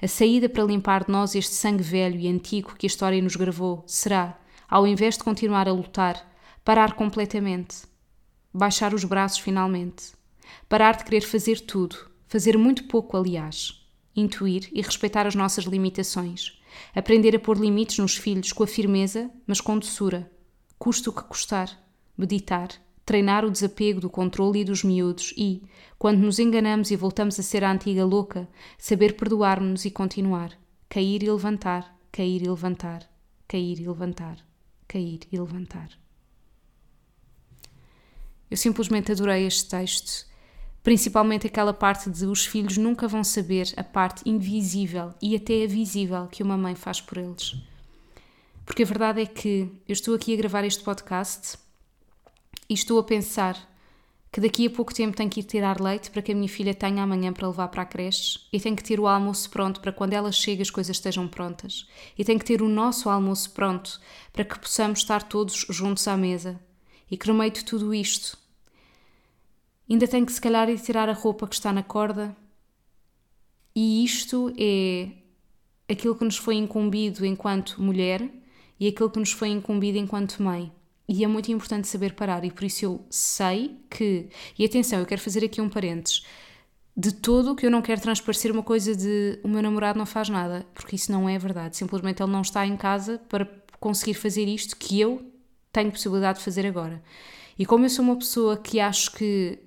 A 0.00 0.06
saída 0.06 0.48
para 0.48 0.64
limpar 0.64 1.04
de 1.04 1.10
nós 1.10 1.34
este 1.34 1.54
sangue 1.54 1.82
velho 1.82 2.18
e 2.18 2.28
antigo 2.28 2.74
que 2.76 2.86
a 2.86 2.88
história 2.88 3.20
nos 3.20 3.36
gravou 3.36 3.82
será, 3.86 4.38
ao 4.68 4.86
invés 4.86 5.16
de 5.16 5.24
continuar 5.24 5.68
a 5.68 5.72
lutar, 5.72 6.24
parar 6.64 6.92
completamente. 6.94 7.86
Baixar 8.52 8.92
os 8.92 9.04
braços 9.04 9.38
finalmente. 9.38 10.12
Parar 10.68 10.96
de 10.96 11.04
querer 11.04 11.22
fazer 11.22 11.60
tudo, 11.60 11.96
fazer 12.26 12.56
muito 12.58 12.84
pouco, 12.84 13.16
aliás. 13.16 13.77
Intuir 14.18 14.68
e 14.72 14.82
respeitar 14.82 15.26
as 15.26 15.34
nossas 15.34 15.64
limitações. 15.64 16.60
Aprender 16.94 17.34
a 17.36 17.38
pôr 17.38 17.56
limites 17.56 17.98
nos 17.98 18.16
filhos 18.16 18.52
com 18.52 18.64
a 18.64 18.66
firmeza, 18.66 19.30
mas 19.46 19.60
com 19.60 19.78
doçura. 19.78 20.30
Custa 20.78 21.10
o 21.10 21.12
que 21.12 21.22
custar. 21.22 21.70
Meditar 22.16 22.70
treinar 23.08 23.42
o 23.42 23.50
desapego 23.50 24.02
do 24.02 24.10
controle 24.10 24.60
e 24.60 24.64
dos 24.64 24.84
miúdos 24.84 25.32
e, 25.34 25.62
quando 25.98 26.18
nos 26.18 26.38
enganamos 26.38 26.90
e 26.90 26.96
voltamos 26.96 27.40
a 27.40 27.42
ser 27.42 27.64
a 27.64 27.72
antiga 27.72 28.04
louca, 28.04 28.46
saber 28.76 29.16
perdoar-nos 29.16 29.86
e 29.86 29.90
continuar. 29.90 30.52
Cair 30.90 31.22
e 31.22 31.30
levantar, 31.30 31.98
cair 32.12 32.42
e 32.42 32.46
levantar, 32.46 33.10
cair 33.48 33.80
e 33.80 33.88
levantar, 33.88 34.36
cair 34.86 35.20
e 35.32 35.40
levantar. 35.40 35.88
Eu 38.50 38.58
simplesmente 38.58 39.10
adorei 39.10 39.46
este 39.46 39.70
texto, 39.70 40.26
principalmente 40.88 41.46
aquela 41.46 41.74
parte 41.74 42.08
de 42.08 42.24
os 42.24 42.46
filhos 42.46 42.78
nunca 42.78 43.06
vão 43.06 43.22
saber 43.22 43.74
a 43.76 43.84
parte 43.84 44.22
invisível 44.24 45.12
e 45.20 45.36
até 45.36 45.62
a 45.62 45.66
visível 45.66 46.26
que 46.28 46.42
uma 46.42 46.56
mãe 46.56 46.74
faz 46.74 46.98
por 46.98 47.18
eles. 47.18 47.56
Porque 48.64 48.84
a 48.84 48.86
verdade 48.86 49.20
é 49.20 49.26
que 49.26 49.70
eu 49.86 49.92
estou 49.92 50.14
aqui 50.14 50.32
a 50.32 50.36
gravar 50.38 50.64
este 50.64 50.82
podcast 50.82 51.58
e 52.70 52.72
estou 52.72 52.98
a 52.98 53.04
pensar 53.04 53.54
que 54.32 54.40
daqui 54.40 54.66
a 54.66 54.70
pouco 54.70 54.94
tempo 54.94 55.14
tenho 55.14 55.28
que 55.28 55.40
ir 55.40 55.44
tirar 55.44 55.78
leite 55.78 56.10
para 56.10 56.22
que 56.22 56.32
a 56.32 56.34
minha 56.34 56.48
filha 56.48 56.72
tenha 56.72 57.02
amanhã 57.02 57.34
para 57.34 57.48
levar 57.48 57.68
para 57.68 57.82
a 57.82 57.84
creche 57.84 58.40
e 58.50 58.58
tenho 58.58 58.74
que 58.74 58.82
ter 58.82 58.98
o 58.98 59.06
almoço 59.06 59.50
pronto 59.50 59.82
para 59.82 59.92
quando 59.92 60.14
ela 60.14 60.32
chega 60.32 60.62
as 60.62 60.70
coisas 60.70 60.96
estejam 60.96 61.28
prontas 61.28 61.86
e 62.16 62.24
tenho 62.24 62.38
que 62.38 62.46
ter 62.46 62.62
o 62.62 62.68
nosso 62.68 63.10
almoço 63.10 63.50
pronto 63.50 64.00
para 64.32 64.42
que 64.42 64.58
possamos 64.58 65.00
estar 65.00 65.22
todos 65.24 65.66
juntos 65.68 66.08
à 66.08 66.16
mesa 66.16 66.58
e 67.10 67.16
que 67.18 67.28
no 67.28 67.34
meio 67.34 67.50
de 67.50 67.62
tudo 67.62 67.92
isto 67.92 68.38
ainda 69.94 70.08
tenho 70.08 70.26
que 70.26 70.32
se 70.32 70.40
calhar 70.40 70.68
ir 70.68 70.80
tirar 70.80 71.08
a 71.08 71.12
roupa 71.12 71.46
que 71.46 71.54
está 71.54 71.72
na 71.72 71.82
corda 71.82 72.36
e 73.74 74.04
isto 74.04 74.52
é 74.58 75.08
aquilo 75.88 76.14
que 76.14 76.24
nos 76.24 76.36
foi 76.36 76.56
incumbido 76.56 77.24
enquanto 77.24 77.82
mulher 77.82 78.28
e 78.78 78.88
aquilo 78.88 79.10
que 79.10 79.18
nos 79.18 79.32
foi 79.32 79.48
incumbido 79.48 79.98
enquanto 79.98 80.42
mãe 80.42 80.72
e 81.08 81.24
é 81.24 81.26
muito 81.26 81.50
importante 81.50 81.88
saber 81.88 82.12
parar, 82.12 82.44
e 82.44 82.50
por 82.50 82.64
isso 82.64 82.84
eu 82.84 83.06
sei 83.08 83.80
que. 83.88 84.28
E 84.58 84.64
atenção, 84.64 84.98
eu 84.98 85.06
quero 85.06 85.20
fazer 85.22 85.42
aqui 85.42 85.58
um 85.58 85.68
parênteses. 85.68 86.22
De 86.94 87.12
todo 87.12 87.56
que 87.56 87.64
eu 87.64 87.70
não 87.70 87.80
quero 87.80 88.00
transparecer 88.00 88.52
uma 88.52 88.62
coisa 88.62 88.94
de 88.94 89.40
o 89.42 89.48
meu 89.48 89.62
namorado 89.62 89.98
não 89.98 90.04
faz 90.04 90.28
nada, 90.28 90.66
porque 90.74 90.96
isso 90.96 91.10
não 91.10 91.26
é 91.28 91.38
verdade. 91.38 91.76
Simplesmente 91.76 92.22
ele 92.22 92.30
não 92.30 92.42
está 92.42 92.66
em 92.66 92.76
casa 92.76 93.18
para 93.28 93.48
conseguir 93.80 94.14
fazer 94.14 94.46
isto 94.46 94.76
que 94.76 95.00
eu 95.00 95.22
tenho 95.72 95.90
possibilidade 95.90 96.40
de 96.40 96.44
fazer 96.44 96.66
agora. 96.66 97.02
E 97.58 97.64
como 97.64 97.86
eu 97.86 97.90
sou 97.90 98.04
uma 98.04 98.16
pessoa 98.16 98.58
que 98.58 98.78
acho 98.78 99.12
que 99.12 99.58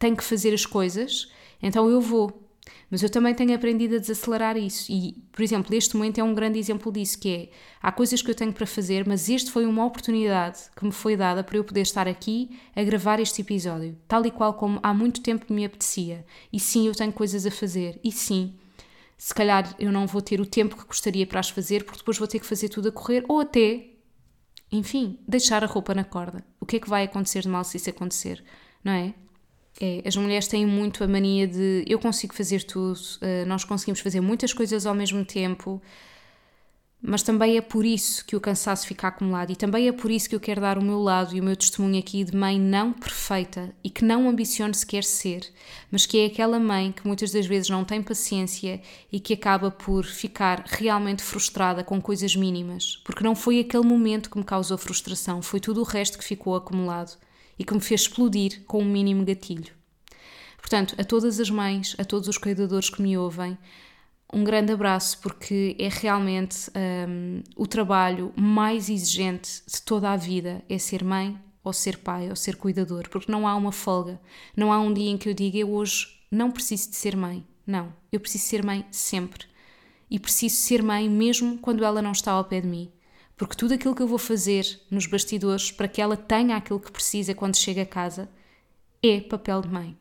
tenho 0.00 0.16
que 0.16 0.24
fazer 0.24 0.52
as 0.52 0.66
coisas, 0.66 1.30
então 1.62 1.88
eu 1.88 2.00
vou. 2.00 2.48
Mas 2.90 3.02
eu 3.02 3.10
também 3.10 3.34
tenho 3.34 3.54
aprendido 3.54 3.94
a 3.94 3.98
desacelerar 3.98 4.56
isso. 4.56 4.90
E, 4.90 5.12
por 5.30 5.42
exemplo, 5.42 5.72
este 5.74 5.94
momento 5.94 6.18
é 6.18 6.24
um 6.24 6.34
grande 6.34 6.58
exemplo 6.58 6.90
disso, 6.90 7.20
que 7.20 7.28
é, 7.28 7.48
há 7.80 7.92
coisas 7.92 8.20
que 8.20 8.30
eu 8.30 8.34
tenho 8.34 8.52
para 8.52 8.66
fazer, 8.66 9.06
mas 9.06 9.28
este 9.28 9.50
foi 9.50 9.64
uma 9.64 9.84
oportunidade 9.84 10.58
que 10.74 10.84
me 10.84 10.90
foi 10.90 11.16
dada 11.16 11.44
para 11.44 11.56
eu 11.56 11.62
poder 11.62 11.82
estar 11.82 12.08
aqui 12.08 12.58
a 12.74 12.82
gravar 12.82 13.20
este 13.20 13.42
episódio, 13.42 13.96
tal 14.08 14.26
e 14.26 14.30
qual 14.30 14.54
como 14.54 14.80
há 14.82 14.92
muito 14.92 15.20
tempo 15.20 15.52
me 15.52 15.64
apetecia. 15.64 16.24
E 16.52 16.58
sim, 16.58 16.88
eu 16.88 16.94
tenho 16.94 17.12
coisas 17.12 17.46
a 17.46 17.50
fazer. 17.50 18.00
E 18.02 18.10
sim, 18.10 18.54
se 19.16 19.34
calhar 19.34 19.76
eu 19.78 19.92
não 19.92 20.06
vou 20.06 20.22
ter 20.22 20.40
o 20.40 20.46
tempo 20.46 20.76
que 20.76 20.86
gostaria 20.86 21.26
para 21.26 21.40
as 21.40 21.50
fazer, 21.50 21.84
porque 21.84 21.98
depois 21.98 22.18
vou 22.18 22.26
ter 22.26 22.40
que 22.40 22.46
fazer 22.46 22.70
tudo 22.70 22.88
a 22.88 22.92
correr, 22.92 23.24
ou 23.28 23.40
até, 23.40 23.86
enfim, 24.72 25.18
deixar 25.28 25.62
a 25.62 25.66
roupa 25.66 25.94
na 25.94 26.04
corda. 26.04 26.44
O 26.58 26.66
que 26.66 26.76
é 26.76 26.80
que 26.80 26.88
vai 26.88 27.04
acontecer 27.04 27.42
de 27.42 27.48
mal 27.48 27.62
se 27.62 27.76
isso 27.76 27.90
acontecer? 27.90 28.42
Não 28.82 28.92
é? 28.92 29.14
É, 29.82 30.02
as 30.06 30.14
mulheres 30.14 30.46
têm 30.46 30.66
muito 30.66 31.02
a 31.02 31.08
mania 31.08 31.46
de 31.48 31.84
eu 31.88 31.98
consigo 31.98 32.34
fazer 32.34 32.62
tudo, 32.64 32.98
uh, 32.98 33.46
nós 33.46 33.64
conseguimos 33.64 34.00
fazer 34.00 34.20
muitas 34.20 34.52
coisas 34.52 34.84
ao 34.84 34.94
mesmo 34.94 35.24
tempo, 35.24 35.80
mas 37.00 37.22
também 37.22 37.56
é 37.56 37.62
por 37.62 37.86
isso 37.86 38.22
que 38.26 38.36
o 38.36 38.40
cansaço 38.42 38.86
fica 38.86 39.08
acumulado 39.08 39.50
e 39.50 39.56
também 39.56 39.88
é 39.88 39.92
por 39.92 40.10
isso 40.10 40.28
que 40.28 40.34
eu 40.34 40.40
quero 40.40 40.60
dar 40.60 40.76
o 40.76 40.82
meu 40.82 41.00
lado 41.00 41.34
e 41.34 41.40
o 41.40 41.42
meu 41.42 41.56
testemunho 41.56 41.98
aqui 41.98 42.22
de 42.24 42.36
mãe 42.36 42.60
não 42.60 42.92
perfeita 42.92 43.74
e 43.82 43.88
que 43.88 44.04
não 44.04 44.28
ambicione 44.28 44.74
sequer 44.74 45.02
ser, 45.02 45.50
mas 45.90 46.04
que 46.04 46.18
é 46.18 46.26
aquela 46.26 46.60
mãe 46.60 46.92
que 46.92 47.06
muitas 47.06 47.32
das 47.32 47.46
vezes 47.46 47.70
não 47.70 47.82
tem 47.82 48.02
paciência 48.02 48.82
e 49.10 49.18
que 49.18 49.32
acaba 49.32 49.70
por 49.70 50.04
ficar 50.04 50.62
realmente 50.66 51.22
frustrada 51.22 51.82
com 51.82 52.02
coisas 52.02 52.36
mínimas, 52.36 53.00
porque 53.02 53.24
não 53.24 53.34
foi 53.34 53.60
aquele 53.60 53.86
momento 53.86 54.28
que 54.28 54.36
me 54.36 54.44
causou 54.44 54.76
frustração, 54.76 55.40
foi 55.40 55.58
tudo 55.58 55.80
o 55.80 55.84
resto 55.84 56.18
que 56.18 56.24
ficou 56.24 56.54
acumulado 56.54 57.16
e 57.60 57.64
que 57.64 57.74
me 57.74 57.80
fez 57.80 58.00
explodir 58.00 58.64
com 58.64 58.80
um 58.80 58.86
mínimo 58.86 59.22
gatilho. 59.22 59.74
Portanto, 60.56 60.94
a 60.98 61.04
todas 61.04 61.38
as 61.38 61.50
mães, 61.50 61.94
a 61.98 62.04
todos 62.06 62.26
os 62.26 62.38
cuidadores 62.38 62.88
que 62.88 63.02
me 63.02 63.18
ouvem, 63.18 63.56
um 64.32 64.42
grande 64.42 64.72
abraço, 64.72 65.18
porque 65.20 65.76
é 65.78 65.88
realmente 65.88 66.70
um, 67.06 67.42
o 67.54 67.66
trabalho 67.66 68.32
mais 68.34 68.88
exigente 68.88 69.62
de 69.66 69.82
toda 69.82 70.10
a 70.10 70.16
vida: 70.16 70.62
é 70.70 70.78
ser 70.78 71.04
mãe, 71.04 71.38
ou 71.62 71.74
ser 71.74 71.98
pai, 71.98 72.30
ou 72.30 72.36
ser 72.36 72.56
cuidador, 72.56 73.10
porque 73.10 73.30
não 73.30 73.46
há 73.46 73.54
uma 73.54 73.72
folga, 73.72 74.18
não 74.56 74.72
há 74.72 74.80
um 74.80 74.94
dia 74.94 75.10
em 75.10 75.18
que 75.18 75.28
eu 75.28 75.34
diga 75.34 75.58
eu 75.58 75.70
hoje 75.70 76.18
não 76.30 76.50
preciso 76.50 76.88
de 76.88 76.96
ser 76.96 77.14
mãe. 77.14 77.44
Não, 77.66 77.92
eu 78.10 78.18
preciso 78.18 78.46
ser 78.46 78.64
mãe 78.64 78.86
sempre. 78.90 79.44
E 80.10 80.18
preciso 80.18 80.56
ser 80.56 80.82
mãe 80.82 81.10
mesmo 81.10 81.58
quando 81.58 81.84
ela 81.84 82.00
não 82.00 82.12
está 82.12 82.32
ao 82.32 82.44
pé 82.44 82.62
de 82.62 82.66
mim 82.66 82.90
porque 83.40 83.56
tudo 83.56 83.72
aquilo 83.72 83.94
que 83.94 84.02
eu 84.02 84.06
vou 84.06 84.18
fazer 84.18 84.66
nos 84.90 85.06
bastidores 85.06 85.72
para 85.72 85.88
que 85.88 86.02
ela 86.02 86.14
tenha 86.14 86.56
aquilo 86.56 86.78
que 86.78 86.92
precisa 86.92 87.34
quando 87.34 87.56
chega 87.56 87.80
a 87.80 87.86
casa 87.86 88.28
é 89.02 89.18
papel 89.18 89.62
de 89.62 89.68
mãe. 89.68 89.96